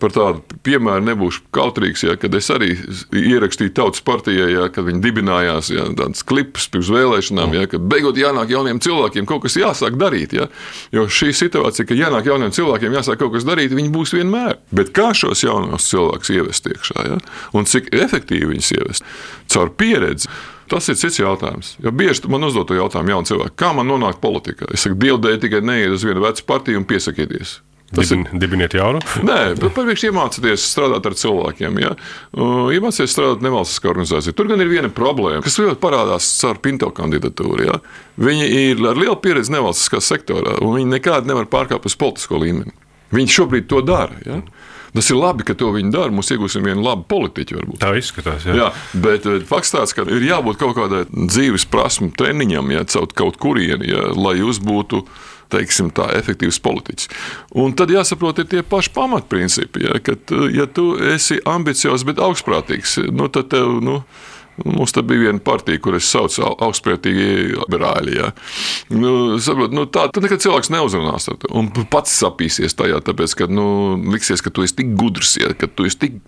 par 0.00 0.12
tādu 0.12 0.58
piemēru, 0.66 1.04
nebūšu 1.08 1.46
kautrīgs. 1.56 2.04
Ja, 2.06 2.14
kad 2.20 2.34
es 2.36 2.50
arī 2.52 2.74
ierakstīju 3.16 3.72
tautas 3.76 4.04
partijai, 4.06 4.48
ja, 4.52 4.66
kad 4.72 4.86
viņi 4.86 5.02
dibinājās, 5.04 5.70
ja, 5.72 5.88
tādas 5.96 6.24
klipus 6.28 6.68
pirms 6.72 6.90
vēlēšanām, 6.92 7.54
ja, 7.56 7.66
kad 7.70 7.86
beigot 7.90 8.20
jānāk 8.20 8.52
jauniem 8.52 8.80
cilvēkiem, 8.84 9.28
kaut 9.28 9.46
kas 9.46 9.56
jāsāk 9.58 9.96
darīt. 10.00 10.36
Ja, 10.36 10.50
jo 10.94 11.06
šī 11.10 11.32
situācija, 11.36 11.88
ka 11.88 11.96
jānāk 11.98 12.28
jauniem 12.28 12.52
cilvēkiem, 12.54 12.98
jāsāk 12.98 13.22
kaut 13.22 13.34
kas 13.36 13.48
darīt, 13.48 13.74
viņi 13.76 13.94
būs 13.94 14.12
vienmēr. 14.16 14.60
Bet 14.76 14.92
kā 14.96 15.12
šos 15.16 15.46
jaunos 15.46 15.88
cilvēkus 15.90 16.34
ievest 16.36 16.68
iekšā, 16.70 17.06
ja, 17.08 17.22
un 17.56 17.68
cik 17.68 17.90
efektīvi 17.96 18.52
viņus 18.52 18.76
ievest? 18.76 19.16
Caur 19.52 19.72
pieredzi. 19.80 20.28
Tas 20.70 20.88
ir 20.90 20.98
cits 20.98 21.20
jautājums. 21.20 21.76
Jo 21.82 21.92
bieži 21.94 22.26
man 22.32 22.48
uzdod 22.48 22.66
to 22.70 22.78
jautājumu, 22.78 23.14
jaunu 23.14 23.30
cilvēku, 23.30 23.54
kā 23.58 23.70
man 23.76 23.86
nonākt 23.90 24.22
politikā. 24.22 24.72
Es 24.74 24.86
saku, 24.86 24.98
dievdēļ 25.04 25.38
tikai 25.44 25.62
neiet 25.62 25.94
uz 25.94 26.06
vienu 26.06 26.24
vecu 26.24 26.46
partiju 26.48 26.82
un 26.82 26.88
piesakieties. 26.88 27.60
Tas 27.94 28.08
Dibin, 28.08 28.24
ir 28.26 28.40
dibiniet 28.42 28.74
jaunu? 28.74 28.98
Nē, 29.22 29.36
bet 29.60 29.74
pirmkārt 29.76 30.02
iemācīties 30.08 30.64
strādāt 30.72 31.04
ar 31.06 31.14
cilvēkiem. 31.14 31.76
Ja? 31.78 31.92
Iemācīties 32.74 33.12
strādāt 33.14 33.44
nevalstiskā 33.46 33.92
organizācijā. 33.92 34.34
Tur 34.34 34.50
gan 34.50 34.62
ir 34.64 34.72
viena 34.72 34.90
problēma, 34.90 35.44
kas 35.44 35.60
ļoti 35.62 35.78
parādās 35.84 36.26
caur 36.40 36.58
Pinto 36.64 36.90
kandidatūru. 36.96 37.68
Ja? 37.68 37.78
Viņi 38.18 38.48
ir 38.64 38.82
ar 38.90 38.98
lielu 38.98 39.14
pieredzi 39.22 39.54
nevalstiskā 39.54 40.02
sektorā, 40.02 40.56
un 40.66 40.80
viņi 40.80 40.96
nekādi 40.96 41.30
nevar 41.30 41.46
pārkāpt 41.52 41.86
uz 41.86 41.94
politisko 42.00 42.42
līmeni. 42.42 42.74
Viņi 43.14 43.36
šobrīd 43.36 43.70
to 43.70 43.84
dara. 43.86 44.18
Ja? 44.26 44.40
Tas 44.96 45.10
ir 45.12 45.18
labi, 45.20 45.44
ka 45.44 45.52
to 45.58 45.68
viņi 45.74 45.92
dara. 45.92 46.12
Mums 46.14 46.32
iegūsim 46.32 46.64
vienu 46.64 46.84
labu 46.86 47.04
politiķu. 47.10 47.58
Varbūt. 47.60 47.80
Tā 47.82 47.92
izskatās. 48.00 48.46
Jā. 48.48 48.56
Jā, 48.56 48.68
bet 49.04 49.28
fakts 49.48 49.74
tāds, 49.74 49.92
ka 49.96 50.06
ir 50.08 50.24
jābūt 50.24 50.60
kaut 50.62 50.76
kādai 50.78 51.04
dzīves 51.12 51.68
prasmu 51.68 52.08
treniņam, 52.16 52.72
ja 52.72 52.84
caur 52.88 53.10
kaut 53.16 53.36
kurieni, 53.42 53.90
ja, 53.92 54.06
lai 54.16 54.38
jūs 54.40 54.62
būtu 54.64 55.04
teiksim, 55.52 55.92
tā, 55.94 56.08
efektīvs 56.18 56.58
politiķis. 56.64 57.10
Un 57.62 57.76
tad 57.78 57.92
jāsaprot, 57.94 58.40
ir 58.42 58.48
tie 58.50 58.62
paši 58.66 58.92
pamatprincipi. 58.96 59.84
Ja, 59.86 60.00
kad, 60.02 60.32
ja 60.54 60.66
tu 60.66 60.94
esi 61.12 61.38
ambiciozs, 61.46 62.06
bet 62.08 62.22
augstprātīgs, 62.22 62.98
nu, 63.14 63.28
tad 63.32 63.52
tev. 63.52 63.78
Nu, 63.84 64.00
Mums 64.64 64.94
te 64.96 65.02
bija 65.04 65.26
viena 65.26 65.42
partija, 65.44 65.80
kuras 65.84 66.08
sauc 66.08 66.32
par 66.40 66.54
augstspējīgi 66.64 67.58
liberāļi. 67.58 68.14
Ja. 68.16 68.30
Nu, 68.96 69.36
saprot, 69.42 69.74
nu, 69.76 69.84
tā 69.92 70.06
tad 70.08 70.24
nekad 70.24 70.40
cilvēks 70.44 70.72
neuzrunās 70.72 71.28
to. 71.28 71.36
Un 71.52 71.68
pats 71.92 72.14
sapīsies 72.22 72.78
tajā, 72.78 73.02
tāpēc, 73.04 73.36
ka 73.42 73.50
nu, 73.52 73.68
liksies, 74.14 74.44
ka 74.44 74.52
tu 74.54 74.64
esi 74.64 74.78
tik 74.80 74.96
gudrs, 74.96 75.36
ja, 75.42 75.52
ka 75.58 75.68
tu 75.68 75.88
esi 75.88 76.00
tik 76.06 76.20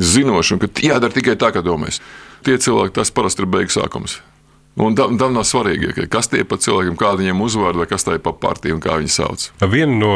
zinošs 0.00 0.54
un 0.56 0.62
ka 0.62 0.72
jādara 0.80 1.12
tikai 1.12 1.36
tā, 1.40 1.52
kā 1.52 1.64
domājas. 1.64 2.00
Tie 2.46 2.56
cilvēki, 2.56 2.96
tas 2.96 3.12
parasti 3.14 3.44
ir 3.44 3.52
beigas 3.52 3.76
sākums. 3.76 4.22
Un 4.80 4.94
tam, 4.96 5.18
tam 5.20 5.34
nav 5.36 5.44
svarīgi, 5.44 6.06
kas 6.08 6.30
tie 6.32 6.46
pa 6.48 6.56
cilvēkiem, 6.56 6.94
kāda 6.96 7.20
viņiem 7.20 7.40
uzvārda, 7.44 7.82
vai 7.82 7.86
kas 7.90 8.06
tā 8.06 8.14
ir 8.16 8.22
pa 8.24 8.32
partiju 8.32 8.78
un 8.78 8.80
kā 8.80 8.94
viņi 9.02 9.12
sauc. 9.12 9.44
Viena 9.68 9.98
no 9.98 10.12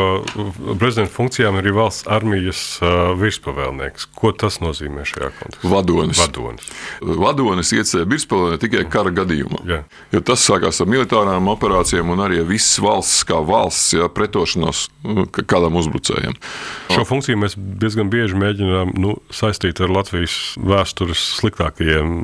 prezidenta 0.80 1.12
funkcijām 1.12 1.58
ir 1.60 1.68
valsts 1.76 2.06
armijas 2.08 2.62
uh, 2.80 3.12
virspavēlnieks. 3.20 4.08
Ko 4.16 4.32
tas 4.32 4.56
nozīmē 4.64 5.04
šajā 5.08 5.28
kontekstā? 5.36 5.68
Vadonis. 5.68 6.22
Vadonis, 6.22 6.70
Vadonis 7.04 7.72
iecēla 7.76 8.08
virspavēlnieki 8.14 8.62
tikai 8.64 8.86
kara 8.92 9.12
gadījumā. 9.18 9.60
Jā. 9.68 9.82
Jo 10.16 10.22
tas 10.24 10.46
sākās 10.48 10.80
ar 10.80 10.88
militārām 10.88 11.52
operācijām 11.52 12.14
un 12.16 12.24
arī 12.24 12.40
visas 12.48 12.80
valsts 12.80 13.28
kā 13.28 13.42
valsts 13.44 13.92
jā, 13.98 14.08
pretošanos 14.08 14.86
kādam 15.44 15.76
uzbrucējam. 15.82 16.32
Šo 16.94 17.04
funkciju 17.04 17.42
mēs 17.44 17.58
diezgan 17.58 18.08
bieži 18.12 18.40
mēģinām 18.40 18.96
nu, 19.04 19.18
saistīt 19.34 19.84
ar 19.84 19.92
Latvijas 19.92 20.56
vēstures 20.56 21.22
sliktākajiem 21.42 22.16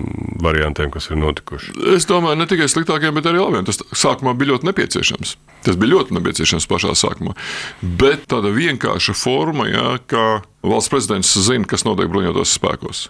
variantiem, 0.43 0.91
kas 0.95 1.11
ir 1.13 1.21
notikuši. 1.21 1.77
Domāju, 2.23 2.39
ne 2.39 2.47
tikai 2.47 2.69
sliktākiem, 2.71 3.17
bet 3.17 3.27
arī 3.27 3.41
labiem. 3.43 3.65
Tas 3.67 3.81
sākumā 3.99 4.37
bija 4.39 4.53
ļoti 4.53 4.69
nepieciešams. 4.69 5.35
Tas 5.67 5.79
bija 5.81 5.97
ļoti 5.97 6.15
nepieciešams 6.15 6.69
pašā 6.71 6.95
sākumā. 6.99 7.35
Bet 7.83 8.29
tāda 8.31 8.53
vienkārša 8.55 9.17
forma, 9.19 9.67
ja, 9.67 9.97
ka 10.07 10.45
valsts 10.63 10.93
prezidents 10.93 11.35
zina, 11.49 11.67
kas 11.67 11.83
notiek 11.89 12.13
bruņotos 12.13 12.55
spēkos. 12.61 13.09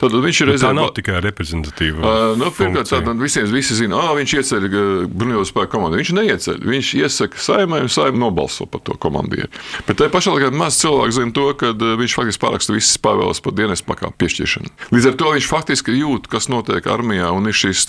Tad 0.00 0.12
viņš 0.12 0.40
ir 0.42 0.50
reizē. 0.52 0.68
Tā 0.68 0.72
nav 0.76 0.90
tikai 0.96 1.20
reprezentatīva. 1.24 2.00
Uh, 2.00 2.34
nu, 2.40 2.50
pirmkārt, 2.54 2.90
tad 2.92 3.08
visiem 3.20 3.48
visi 3.52 3.76
zina, 3.78 4.00
ah, 4.02 4.12
viņš 4.18 4.34
ieceļ 4.40 4.66
bruņoto 5.08 5.48
spēku 5.50 5.72
komandu. 5.76 6.00
Viņš 6.00 6.12
neieceļ. 6.16 6.60
Viņš 6.66 6.92
iesaka 7.00 7.40
saimai, 7.40 7.82
un 7.86 7.92
saima 7.92 8.20
nobalso 8.20 8.68
par 8.70 8.82
to 8.86 8.96
komandieru. 9.00 9.48
Bet 9.88 10.00
tajā 10.00 10.12
pašā 10.12 10.36
laikā 10.36 10.52
maz 10.56 10.80
cilvēku 10.82 11.16
zina 11.16 11.36
to, 11.36 11.46
ka 11.60 11.72
viņš 12.02 12.16
faktiski 12.18 12.44
paraksta 12.44 12.76
visas 12.76 13.00
pavēles 13.02 13.42
par 13.44 13.56
dienas 13.56 13.84
pakāpju 13.86 14.20
piešķiršanu. 14.22 14.72
Līdz 14.94 15.10
ar 15.10 15.18
to 15.20 15.32
viņš 15.36 15.50
faktiski 15.50 15.96
jūt, 15.96 16.30
kas 16.32 16.50
notiek 16.52 16.86
armijā, 16.90 17.30
un 17.34 17.48
ir 17.48 17.56
šīs 17.56 17.86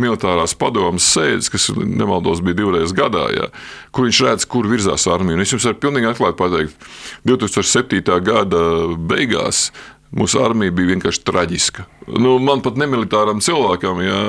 militārās 0.00 0.56
padomas 0.58 1.06
sēdes, 1.14 1.50
kas, 1.52 1.68
nemaldos, 1.78 2.42
bija 2.44 2.60
divreiz 2.62 2.94
gadā, 2.96 3.28
jā, 3.34 3.50
kur 3.94 4.08
viņš 4.08 4.22
redz, 4.26 4.48
kur 4.50 4.68
virzās 4.70 5.06
armija. 5.10 5.38
Un 5.38 5.44
es 5.44 5.54
jums 5.54 5.68
varu 5.68 5.80
pilnīgi 5.84 6.10
atklāti 6.12 6.40
pateikt, 6.40 6.88
2007. 7.28 8.02
gada 8.26 8.64
beigās 9.10 9.68
Mūsu 10.08 10.40
armija 10.40 10.72
bija 10.72 10.94
vienkārši 10.94 11.20
traģiska. 11.28 11.84
Nu, 12.16 12.38
man 12.40 12.62
pat 12.64 12.78
nemilitāram 12.80 13.42
cilvēkam, 13.44 13.98
ja 14.00 14.20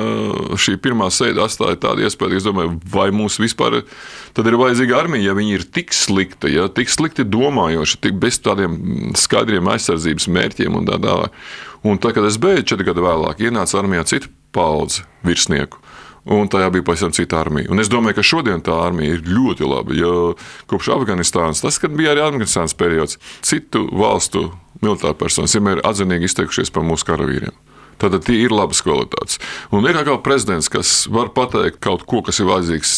šī 0.60 0.74
pirmā 0.82 1.08
sēde 1.14 1.40
atstāja 1.40 1.78
tādu 1.80 2.04
iespēju, 2.04 2.34
ka 2.34 2.36
es 2.36 2.44
domāju, 2.44 2.74
vai 2.92 3.06
mums 3.16 3.38
vispār 3.40 3.78
ir 3.80 4.58
vajadzīga 4.60 4.98
armija, 4.98 5.30
ja 5.30 5.36
viņi 5.38 5.56
ir 5.56 5.64
tik 5.72 5.96
slikti, 5.96 6.52
ja 6.52 6.68
tik 6.68 6.92
slikti 6.92 7.24
domājoši, 7.24 8.00
tik 8.04 8.20
bez 8.20 8.42
tādiem 8.44 8.76
skaidriem 9.16 9.72
aizsardzības 9.72 10.28
mērķiem 10.36 10.76
un 10.76 10.90
tā 10.90 11.00
tālāk. 11.00 11.40
Un 11.88 11.96
tad, 11.96 12.12
kad 12.18 12.28
es 12.28 12.36
beidzu 12.36 12.74
četri 12.74 12.90
gadi 12.90 13.06
vēlāk, 13.06 13.40
ienāca 13.40 13.80
armijā 13.80 14.04
cita 14.12 14.28
paudze 14.52 15.08
virsnieku 15.24 15.80
un 16.30 16.48
tajā 16.52 16.68
bija 16.74 16.84
pavisam 16.84 17.12
cita 17.16 17.38
armija. 17.40 17.70
Un 17.72 17.80
es 17.80 17.88
domāju, 17.88 18.18
ka 18.18 18.26
šodien 18.26 18.60
tā 18.64 18.76
armija 18.84 19.16
ir 19.16 19.22
ļoti 19.24 19.64
laba. 19.64 19.94
Jo 19.96 20.34
kopš 20.70 20.92
Afganistānas, 20.94 21.62
tas 21.64 21.80
bija 21.88 22.12
arī 22.12 22.24
Afganistānas 22.26 22.76
periods, 22.76 23.16
citu 23.40 23.86
valstu 23.88 24.50
militāri 24.84 25.18
personas 25.20 25.54
vienmēr 25.56 25.80
ir 25.80 25.86
atzinīgi 25.90 26.30
izteikušies 26.30 26.72
par 26.74 26.86
mūsu 26.86 27.08
karavīriem. 27.08 27.54
Tātad 28.00 28.24
tie 28.24 28.38
ir 28.40 28.54
labas 28.54 28.80
kvalitātes. 28.80 29.40
Un 29.76 29.84
ir 29.88 29.98
kā 30.06 30.16
prezidents, 30.24 30.70
kas 30.72 31.04
var 31.12 31.34
pateikt 31.36 31.82
kaut 31.84 32.06
ko, 32.08 32.22
kas 32.24 32.40
ir 32.40 32.48
vajadzīgs 32.48 32.94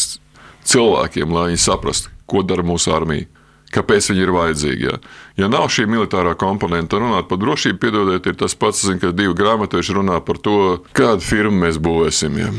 cilvēkiem, 0.69 1.33
lai 1.35 1.49
viņi 1.51 1.63
saprastu, 1.65 2.13
ko 2.29 2.45
dara 2.47 2.63
mūsu 2.63 2.93
armija 2.95 3.27
kāpēc 3.73 4.09
viņi 4.11 4.23
ir 4.25 4.31
vajadzīgi. 4.33 4.87
Ja, 4.87 4.97
ja 5.43 5.49
nav 5.51 5.67
šī 5.73 5.85
militārā 5.89 6.35
komponenta, 6.39 6.99
runāt 7.01 7.29
par 7.29 7.39
drošību, 7.41 7.79
piedodiet, 7.81 8.27
ir 8.29 8.37
tas 8.39 8.55
pats, 8.59 8.83
zin, 8.85 8.99
ka 9.01 9.13
divi 9.15 9.35
grāmatveži 9.37 9.97
runā 9.97 10.19
par 10.25 10.39
to, 10.43 10.57
kādu 10.97 11.25
firmu 11.25 11.65
mēs 11.65 11.79
būvēsim. 11.83 12.37
Ja. 12.41 12.51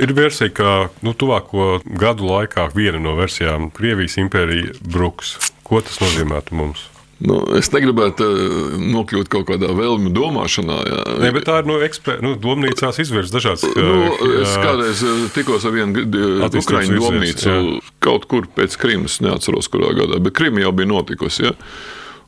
Ir 0.00 0.14
versija, 0.16 0.52
ka 0.56 0.70
nu, 1.06 1.14
tuvāko 1.16 1.72
gadu 1.84 2.28
laikā 2.30 2.70
viena 2.76 3.02
no 3.02 3.16
versijām- 3.18 3.70
Krievijas 3.76 4.18
impērija 4.22 4.78
bruks. 4.80 5.36
Ko 5.64 5.82
tas 5.84 6.00
nozīmētu 6.02 6.56
mums? 6.56 6.88
Nu, 7.20 7.42
es 7.58 7.68
negribētu 7.68 8.24
uh, 8.24 8.74
nokļūt 8.80 9.28
kaut 9.32 9.50
kādā 9.50 9.68
vēlmu 9.76 10.08
domāšanā. 10.16 10.78
Jā. 10.88 11.00
Ne, 11.20 11.32
bet 11.36 11.44
tā 11.50 11.58
ir 11.60 11.68
nu, 11.68 11.76
eksper, 11.84 12.22
nu, 12.24 12.32
domnīcās 12.40 13.00
izvirs 13.04 13.32
dažādas 13.34 13.66
nu, 13.76 14.06
es 14.40 14.54
kādreiz 14.56 15.04
tikos 15.36 15.66
ar 15.68 15.76
vienu 15.76 16.06
Ukraiņu 16.48 16.96
domnīcu 16.96 17.50
jā. 17.50 17.58
kaut 18.00 18.24
kur 18.30 18.48
pēc 18.56 18.78
Krimas, 18.80 19.18
neatceros, 19.24 19.68
kurā 19.72 19.92
gadā, 19.98 20.22
bet 20.22 20.38
Krima 20.38 20.64
jau 20.64 20.72
bija 20.76 20.88
notikusi. 20.94 21.50
Ja? 21.50 21.54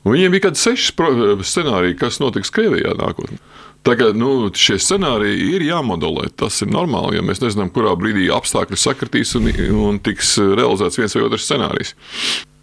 Viņiem 0.05 0.35
bija 0.35 0.48
kaut 0.48 0.59
kādi 0.59 0.64
seši 0.66 1.48
scenāriji, 1.48 1.98
kas 2.00 2.20
notiks 2.20 2.52
Krievijā 2.52 2.92
nākotnē. 2.98 3.40
Tagad 3.83 4.14
nu, 4.14 4.46
šie 4.55 4.76
scenāriji 4.78 5.57
ir 5.57 5.64
jāmodelē. 5.66 6.28
Tas 6.38 6.61
ir 6.62 6.70
normāli, 6.70 7.16
ja 7.18 7.24
mēs 7.26 7.40
nezinām, 7.42 7.72
kurā 7.74 7.96
brīdī 7.98 8.28
apstākļi 8.31 8.78
sakritīs 8.78 9.35
un, 9.40 9.48
un 9.88 9.98
tiks 10.05 10.37
realizēts 10.38 11.00
viens 11.00 11.16
vai 11.16 11.24
otrs 11.26 11.48
scenārijs. 11.48 11.96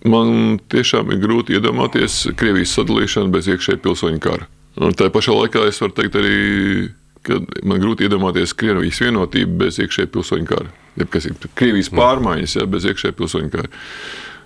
Man 0.07 0.59
tiešām 0.71 1.11
ir 1.11 1.19
grūti 1.19 1.57
iedomāties 1.57 2.29
Krievijas 2.39 2.71
sadalīšanu 2.77 3.33
bez 3.33 3.49
iekšēja 3.51 3.81
pilsoņu 3.83 4.21
kara. 4.23 4.47
Un 4.79 4.95
tā 4.95 5.09
pašā 5.11 5.35
laikā 5.35 5.65
es 5.67 5.81
varu 5.83 5.95
teikt 5.97 6.15
arī, 6.15 6.37
ka 7.27 7.41
man 7.67 7.81
grūti 7.83 8.07
iedomāties 8.07 8.55
Krievijas 8.55 9.01
vienotību 9.03 9.59
bez 9.59 9.81
iekšēja 9.83 10.11
pilsoņu 10.13 10.47
kara. 10.47 10.71
Ja, 10.99 11.07
kas 11.11 11.27
ir 11.27 11.35
Krievijas 11.59 11.91
pārmaiņas 11.91 12.55
ja, 12.61 12.67
bez 12.71 12.87
iekšēja 12.87 13.17
pilsoņu 13.19 13.51
kara. 13.57 13.71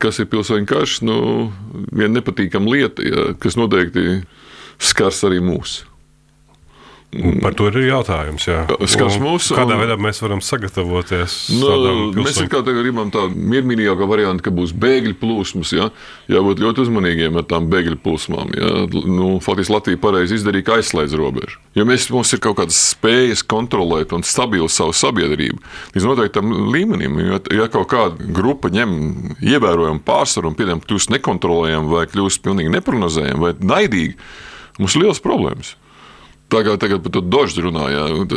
Kas 0.02 0.18
ir 0.20 0.30
pilsoņu 0.32 0.68
karš? 0.68 1.00
Nu, 1.06 1.18
viena 1.94 2.18
nepatīkama 2.18 2.74
lieta, 2.74 3.06
ja, 3.06 3.30
kas 3.38 3.58
noteikti 3.60 4.24
skars 4.82 5.22
arī 5.30 5.38
mūsu. 5.44 5.86
Par 7.44 7.54
to 7.58 7.68
ir 7.70 7.80
jautājums. 7.86 8.48
Jā. 8.48 8.64
Skars 8.90 9.20
mūsu. 9.22 9.56
Kādā 9.58 9.78
veidā 9.80 9.98
mēs 10.02 10.22
varam 10.24 10.42
sagatavoties? 10.44 11.38
Nu, 11.60 12.12
mēs 12.18 12.40
kā 12.52 12.64
gribam 12.66 13.12
tādu 13.14 13.38
miermīlīgāku 13.38 14.08
variantu, 14.10 14.48
ka 14.48 14.54
būs 14.56 14.74
bēgļu 14.78 15.18
plūsmas. 15.22 15.74
Jā. 15.76 15.90
Jābūt 16.32 16.64
ļoti 16.64 16.86
uzmanīgiem 16.86 17.38
ar 17.40 17.48
tām 17.50 17.70
bēgļu 17.72 18.00
plūsmām. 18.04 18.54
Jā. 18.58 18.72
Nu, 19.10 19.36
faktiski 19.44 19.76
Latvija 19.76 20.02
pareizi 20.02 20.40
izdarīja, 20.40 20.68
ka 20.70 20.80
aizslēdz 20.80 21.18
robežu. 21.20 21.60
Ja 21.78 21.86
mēs, 21.90 22.08
mums 22.14 22.34
ir 22.36 22.42
kaut 22.44 22.60
kādas 22.62 22.80
spējas 22.94 23.46
kontrolēt 23.50 24.14
un 24.16 24.26
stabilu 24.26 24.70
savu 24.72 24.94
sabiedrību 24.98 25.62
līdz 25.96 26.08
noteiktam 26.08 26.52
līmenim, 26.74 27.20
ja, 27.24 27.40
ja 27.54 27.70
kaut 27.74 27.90
kāda 27.94 28.32
grupa 28.36 28.72
ņem 28.74 28.94
ievērojumu 29.42 30.04
pārsvaru 30.06 30.52
un 30.52 30.58
piemēram 30.58 30.84
kļūst 30.86 31.14
nekontrolējama 31.16 31.94
vai 31.94 32.04
kļūst 32.12 32.44
pilnīgi 32.46 32.74
neprognozējama 32.74 33.48
vai 33.48 33.54
naidīga, 33.74 34.18
mums 34.80 34.98
ir 34.98 35.06
liels 35.06 35.24
problēmas. 35.24 35.76
Tā 36.54 36.62
kā 36.66 36.78
tagad 36.78 37.02
par 37.02 37.16
to 37.16 37.24
dožu 37.26 37.66
runājām. 37.66 38.28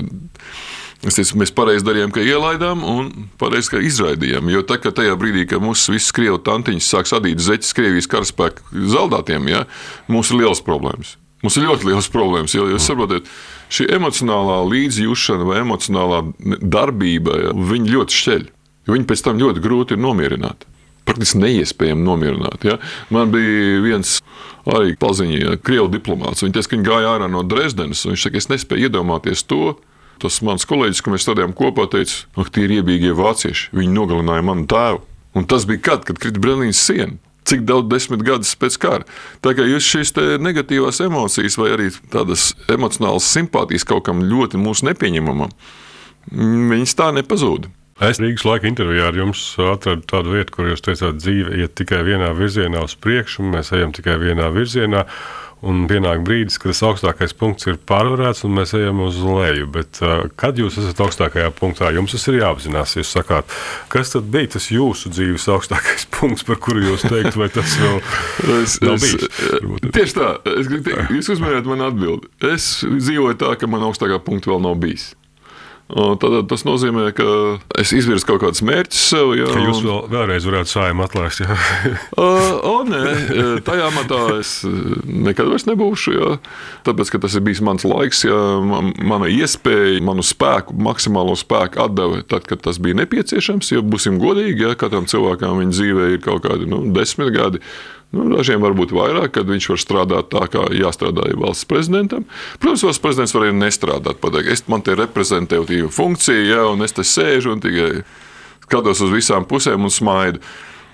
Es 1.06 1.18
teicu, 1.18 1.36
mēs 1.42 1.52
pareizi 1.54 1.84
darījām, 1.84 2.10
ka 2.14 2.22
ielaidām, 2.24 2.80
un 2.88 3.10
pareizi, 3.40 3.74
ka 3.74 3.82
izraidījām. 3.84 4.48
Jo 4.50 4.62
tā, 4.66 4.78
tajā 4.80 5.12
brīdī, 5.20 5.44
kad 5.50 5.60
mūsu 5.62 5.92
visas 5.92 6.14
krievu 6.16 6.40
tantiņas 6.42 6.88
sāk 6.94 7.10
sadīt 7.10 7.42
zeķes 7.44 7.76
Krievijas 7.76 8.08
karaspēku 8.10 8.86
zaldātiem, 8.94 9.50
ja, 9.52 9.66
mums 10.08 10.32
ir 10.32 10.40
liels 10.40 10.64
problēmas. 10.64 11.18
Mums 11.44 11.58
ir 11.60 11.68
ļoti 11.68 11.90
liels 11.90 12.08
problēmas. 12.10 12.56
Jo, 12.56 12.64
jūs 12.72 12.88
saprotat, 12.88 13.28
šī 13.68 13.90
emocionālā 13.98 14.62
līdzjūšana 14.72 15.46
vai 15.46 15.60
emocionālā 15.60 16.22
darbība, 16.64 17.36
ja, 17.44 17.52
viņi 17.74 17.92
ļoti 17.92 18.18
šķeļ. 18.22 18.48
Viņi 18.88 19.06
pēc 19.10 19.26
tam 19.26 19.42
ļoti 19.42 19.62
grūti 19.62 19.94
ir 19.94 20.02
nomierināti 20.02 20.75
praktiski 21.06 21.40
neiespējami 21.42 22.06
nomierināt. 22.06 22.66
Ja? 22.66 22.78
Man 23.14 23.32
bija 23.34 23.82
viens 23.84 24.18
arī 24.66 24.96
paziņa, 24.98 25.36
ja, 25.40 25.58
krievu 25.62 25.90
diplomāts. 25.92 26.42
Viņš 26.44 26.54
teica, 26.54 26.70
ka 26.70 26.76
viņi 26.76 26.88
gāja 26.88 27.12
ārā 27.14 27.28
no 27.30 27.44
Dresdenes. 27.46 28.04
Viņš 28.08 28.26
saka, 28.26 28.40
es 28.42 28.50
nespēju 28.52 28.88
iedomāties 28.88 29.46
to. 29.46 29.76
Tas 30.22 30.40
mans 30.44 30.64
kolēģis, 30.68 31.02
ko 31.04 31.12
mēs 31.12 31.26
strādājām 31.26 31.52
kopā, 31.56 31.86
teica, 31.92 32.24
ka 32.38 32.48
tie 32.52 32.64
ir 32.66 32.78
iebīgie 32.78 33.12
vācieši. 33.16 33.70
Viņi 33.76 33.94
nogalināja 33.94 34.46
manu 34.46 34.66
tēvu. 34.70 35.04
Un 35.36 35.44
tas 35.44 35.66
bija 35.68 35.82
kad, 35.90 36.06
kad 36.08 36.20
krita 36.20 36.40
Brīnīnas 36.40 36.80
siena. 36.80 37.18
Cik 37.46 37.62
daudz 37.62 37.86
desmit 37.92 38.24
gadus 38.26 38.56
pēc 38.58 38.74
kara. 38.82 39.04
Tā 39.44 39.52
kā 39.54 39.66
jūs 39.68 39.86
šīs 39.86 40.14
negatīvās 40.42 40.98
emocijas 41.04 41.54
vai 41.60 41.68
arī 41.76 41.92
tādas 42.10 42.48
emocionālas 42.72 43.28
simpātijas 43.36 43.86
kaut 43.86 44.08
kam 44.08 44.24
ļoti 44.26 44.58
mūsu 44.58 44.88
nepieņemamam, 44.88 45.52
viņas 46.72 46.96
tā 46.98 47.12
nepazūd. 47.14 47.68
Es 47.96 48.18
Rīgas 48.20 48.44
laika 48.44 48.68
intervijā 48.68 49.06
ar 49.08 49.16
jums 49.16 49.40
atradu 49.72 50.04
tādu 50.04 50.34
vietu, 50.34 50.52
kur 50.52 50.66
jūs 50.68 50.84
teicāt, 50.84 51.16
dzīve 51.16 51.56
iet 51.62 51.78
tikai 51.80 52.02
vienā 52.04 52.28
virzienā 52.36 52.82
uz 52.84 52.92
priekšu, 53.00 53.46
mēs 53.54 53.72
ejam 53.72 53.96
tikai 53.96 54.18
vienā 54.20 54.50
virzienā. 54.52 55.06
Un 55.64 55.86
pienāk 55.88 56.20
brīdis, 56.20 56.58
kad 56.60 56.68
tas 56.68 56.82
augstākais 56.84 57.32
punkts 57.32 57.64
ir 57.64 57.78
pārvarēts, 57.88 58.44
un 58.44 58.52
mēs 58.58 58.74
ejam 58.76 59.00
uz 59.06 59.16
leju. 59.24 59.70
Bet, 59.72 60.02
uh, 60.04 60.26
kad 60.36 60.60
jūs 60.60 60.76
esat 60.82 61.00
augstākajā 61.06 61.48
punktā, 61.56 61.88
jums 61.96 62.12
tas 62.12 62.28
ir 62.28 62.42
jāapzinās. 62.42 62.92
Jūs 63.00 63.14
sakāt, 63.16 63.56
kas 63.88 64.12
tad 64.12 64.28
bija 64.28 64.52
tas 64.58 64.68
jūsu 64.68 65.14
dzīves 65.16 65.48
augstākais 65.56 66.04
punkts, 66.18 66.44
par 66.44 66.60
kuru 66.60 66.84
jūs 66.84 67.08
teikt, 67.08 67.40
vai 67.40 67.48
tas 67.48 67.80
vēl 67.80 68.02
es, 68.60 68.76
nav 68.84 69.00
bijis? 69.00 69.24
Es, 69.24 69.92
tieši 69.96 70.20
tā, 70.20 70.34
es, 70.52 70.74
jūs 71.16 71.32
uzmanījāt 71.38 71.72
man 71.72 71.88
atbildi. 71.88 72.28
Es 72.52 72.74
dzīvoju 72.84 73.40
tā, 73.40 73.56
ka 73.56 73.72
man 73.72 73.88
augstākā 73.88 74.20
punkta 74.28 74.52
vēl 74.52 74.68
nav 74.68 74.76
bijis. 74.84 75.14
Tad, 75.86 76.32
tas 76.50 76.64
nozīmē, 76.66 77.12
ka 77.14 77.24
es 77.78 77.92
izvirzu 77.94 78.26
kaut 78.26 78.40
kādus 78.42 78.64
mērķus 78.66 79.02
sev. 79.12 79.28
Jā, 79.38 79.46
ka 79.54 79.60
jūs 79.62 79.84
vēl, 79.84 80.00
vēlreiz 80.10 80.48
varētu 80.48 80.72
sājumu 80.72 81.04
atlaist. 81.04 81.44
Jā. 81.44 81.58
uh, 82.18 82.56
o, 82.66 82.72
nē, 82.88 83.02
tajā 83.66 83.92
matā 83.94 84.18
es 84.40 84.56
nekad 85.06 85.46
vairs 85.52 85.68
nebūšu. 85.70 86.16
Jā. 86.16 86.32
Tāpēc, 86.88 87.14
ka 87.14 87.22
tas 87.22 87.38
ir 87.38 87.46
bijis 87.46 87.62
mans 87.62 87.86
laiks, 87.86 88.24
jā, 88.26 88.40
mana 88.66 89.30
iespēja, 89.30 90.02
manu 90.06 90.26
spēku, 90.26 90.74
maksimālo 90.88 91.38
spēku 91.38 91.84
atdeve 91.86 92.24
tad, 92.26 92.48
kad 92.50 92.66
tas 92.66 92.82
bija 92.82 92.98
nepieciešams. 93.04 93.70
Jo 93.76 93.86
būsim 93.86 94.18
godīgi, 94.22 94.66
ja 94.66 94.74
katram 94.78 95.06
cilvēkam 95.06 95.62
viņa 95.62 95.76
dzīvē 95.78 96.14
ir 96.16 96.24
kaut 96.26 96.48
kādi 96.48 96.66
nu, 96.66 96.82
desmit 96.98 97.30
gadi. 97.36 97.62
Nu, 98.14 98.28
dažiem 98.30 98.62
varbūt 98.62 98.94
vairāk, 98.94 99.32
kad 99.34 99.48
viņš 99.50 99.66
var 99.72 99.80
strādāt 99.82 100.28
tā, 100.32 100.44
kā 100.52 100.62
jāstrādā 100.74 101.26
valsts 101.36 101.66
prezidentam. 101.68 102.24
Protams, 102.62 102.84
valsts 102.86 103.02
prezidents 103.02 103.34
var 103.34 103.48
arī 103.48 103.56
nestrādāt. 103.58 104.20
Pateikt, 104.22 104.52
es, 104.54 104.62
man 104.70 104.84
te 104.86 104.94
ir 104.94 105.02
reprezentatīva 105.02 105.90
funkcija, 105.92 106.44
ja, 106.46 106.62
un 106.70 106.86
es 106.86 106.94
te 106.96 107.04
sēžu 107.04 107.56
un 107.56 107.64
tikai 107.64 107.90
skatos 108.66 109.02
uz 109.04 109.12
visām 109.14 109.46
pusēm 109.48 109.88
un 109.88 109.92
smaidu. 109.92 110.40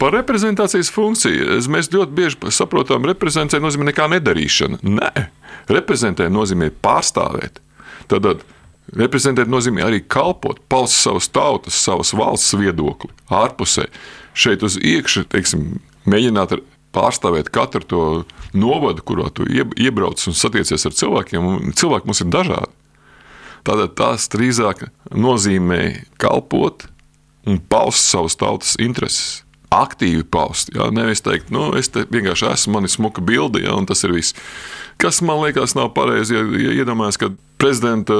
Par 0.00 0.16
reprezentācijas 0.16 0.90
funkciju 0.90 1.60
mēs 1.70 1.92
ļoti 1.92 2.16
bieži 2.16 2.50
saprotam, 2.50 3.04
reprezentē 3.06 3.60
nozīmē 3.62 3.92
nekā 3.92 4.08
nedarīšana. 4.16 4.80
Nē, 4.82 5.28
reprezentē 5.70 6.26
nozīmē 6.32 6.72
pārstāvēt. 6.82 7.60
Tad 8.10 8.42
reprezentēt 8.98 9.52
nozīmē 9.52 9.84
arī 9.86 10.02
kalpot, 10.02 10.58
paust 10.72 10.98
savas 10.98 11.30
tautas, 11.30 11.78
savas 11.78 12.10
valsts 12.18 12.56
viedokli 12.58 13.12
ārpusē. 13.30 13.86
Šeit 14.34 14.64
uz 14.66 14.80
iekšā, 14.80 15.28
teiksim, 15.30 15.76
mēģināt 16.08 16.56
pārstāvēt 16.92 17.50
katru 17.52 17.88
to 17.88 18.04
novadu, 18.52 19.04
kurā 19.06 19.30
tu 19.34 19.46
iebrauc 19.48 20.22
un 20.28 20.36
satiecies 20.36 20.86
ar 20.88 20.96
cilvēkiem. 20.96 21.72
Cilvēki 21.78 22.10
mums 22.10 22.22
ir 22.24 22.32
dažādi. 22.32 22.72
Tātad 23.62 23.94
tas 23.98 24.26
drīzāk 24.32 24.88
nozīmē 25.14 25.82
kalpot 26.22 26.88
un 27.46 27.60
paust 27.70 28.10
savas 28.10 28.36
tautas 28.38 28.74
intereses. 28.82 29.42
Aktīvi 29.72 30.26
paust. 30.28 30.68
Jā, 30.74 30.90
nevis 30.92 31.22
teikt, 31.24 31.48
nu, 31.54 31.70
es 31.78 31.88
te 31.88 32.02
vienkārši 32.04 32.50
esmu, 32.50 32.74
man 32.76 32.88
ir 32.88 32.92
smuka 32.92 33.22
bilde, 33.24 33.62
jā, 33.62 33.72
un 33.72 33.86
tas 33.88 34.04
ir 34.04 34.12
viss. 34.12 34.36
Kas 35.00 35.22
man 35.24 35.40
liekas, 35.40 35.72
nav 35.78 35.94
pareizi, 35.96 36.36
ja, 36.36 36.42
ja 36.60 36.74
iedomājas, 36.82 37.16
ka 37.22 37.30
prezidenta 37.62 38.14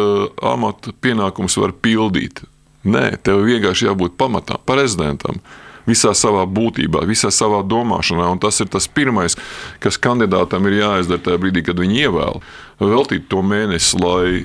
amata 0.49 0.95
pienākums 1.05 1.59
var 1.61 1.75
pildīt. 1.85 2.41
Nē, 2.89 3.19
tev 3.27 3.45
vienkārši 3.45 3.91
jābūt 3.91 4.17
pamatā 4.19 4.57
prezidentam 4.67 5.43
visā 5.89 6.15
savā 6.17 6.45
būtībā, 6.47 7.05
visā 7.09 7.33
savā 7.35 7.63
domāšanā. 7.67 8.31
Un 8.33 8.41
tas 8.43 8.61
ir 8.63 8.71
tas 8.73 8.89
pirmais, 8.89 9.37
kas 9.83 10.01
kandidātam 10.03 10.67
ir 10.71 10.81
jāizdara 10.83 11.23
tajā 11.27 11.43
brīdī, 11.43 11.65
kad 11.67 11.81
viņi 11.83 12.05
ievēl. 12.07 12.43
Veltīt 12.83 13.29
to 13.33 13.43
mēnesi, 13.47 13.99
lai 14.03 14.45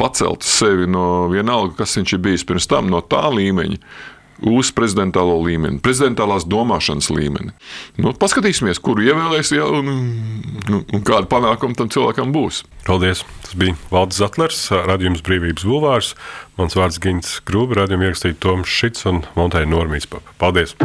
paceltu 0.00 0.48
sevi 0.48 0.88
no 0.90 1.28
vienalga, 1.30 1.76
kas 1.82 1.96
viņš 1.98 2.16
ir 2.16 2.24
bijis 2.24 2.46
pirms 2.46 2.66
tam, 2.70 2.90
no 2.90 3.00
tā 3.00 3.22
līmeņa, 3.30 3.78
uz 4.42 4.70
prezidentālo 4.74 5.36
līmeni, 5.44 5.78
prezidentālās 5.84 6.46
domāšanas 6.50 7.10
līmeni. 7.14 7.54
Nu, 8.00 8.14
paskatīsimies, 8.18 8.80
kuru 8.82 9.04
ievēlēs, 9.06 9.52
ja, 9.54 9.66
un, 9.68 9.90
un, 9.92 10.82
un 10.82 11.04
kāda 11.06 11.28
panākuma 11.30 11.78
tam 11.78 11.90
cilvēkam 11.92 12.34
būs. 12.34 12.64
Paldies! 12.88 13.24
Tas 13.44 13.56
bija 13.60 13.76
Valdis 13.92 14.20
Zatlers, 14.22 14.60
radījums 14.88 15.24
Brīvības 15.24 15.66
Bulvārs. 15.68 16.14
Mans 16.58 16.76
vārds 16.78 17.00
Gins 17.02 17.38
Grūbi, 17.48 17.78
radījuma 17.78 18.08
ierakstīja 18.08 18.38
Toms 18.42 18.70
Šits 18.70 19.06
un 19.10 19.22
Monteja 19.38 19.68
Normīs. 19.70 20.08
Paldies! 20.40 20.76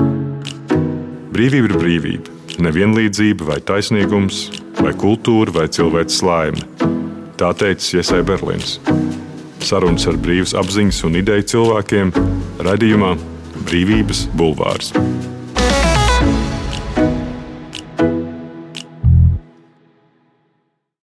Brīvība 1.34 1.72
ir 1.72 1.78
brīvība. 1.80 2.38
Nevienlīdzība 2.60 3.46
vai 3.48 3.60
taisnīgums, 3.64 4.50
vai 4.82 4.92
kultūra, 5.00 5.54
vai 5.56 5.68
cilvēks 5.72 6.20
laime. 6.28 6.66
Tā 7.40 7.54
teica 7.56 8.02
Iesai 8.02 8.20
Berlīns. 8.28 8.80
Sarunas 9.64 10.08
ar 10.10 10.18
brīvas 10.20 10.56
apziņas 10.60 11.04
un 11.08 11.20
ideju 11.20 11.46
cilvēkiem 11.54 12.12
radījumā 12.68 13.14
Brīvības 13.65 14.28
bulvārs. 14.39 14.93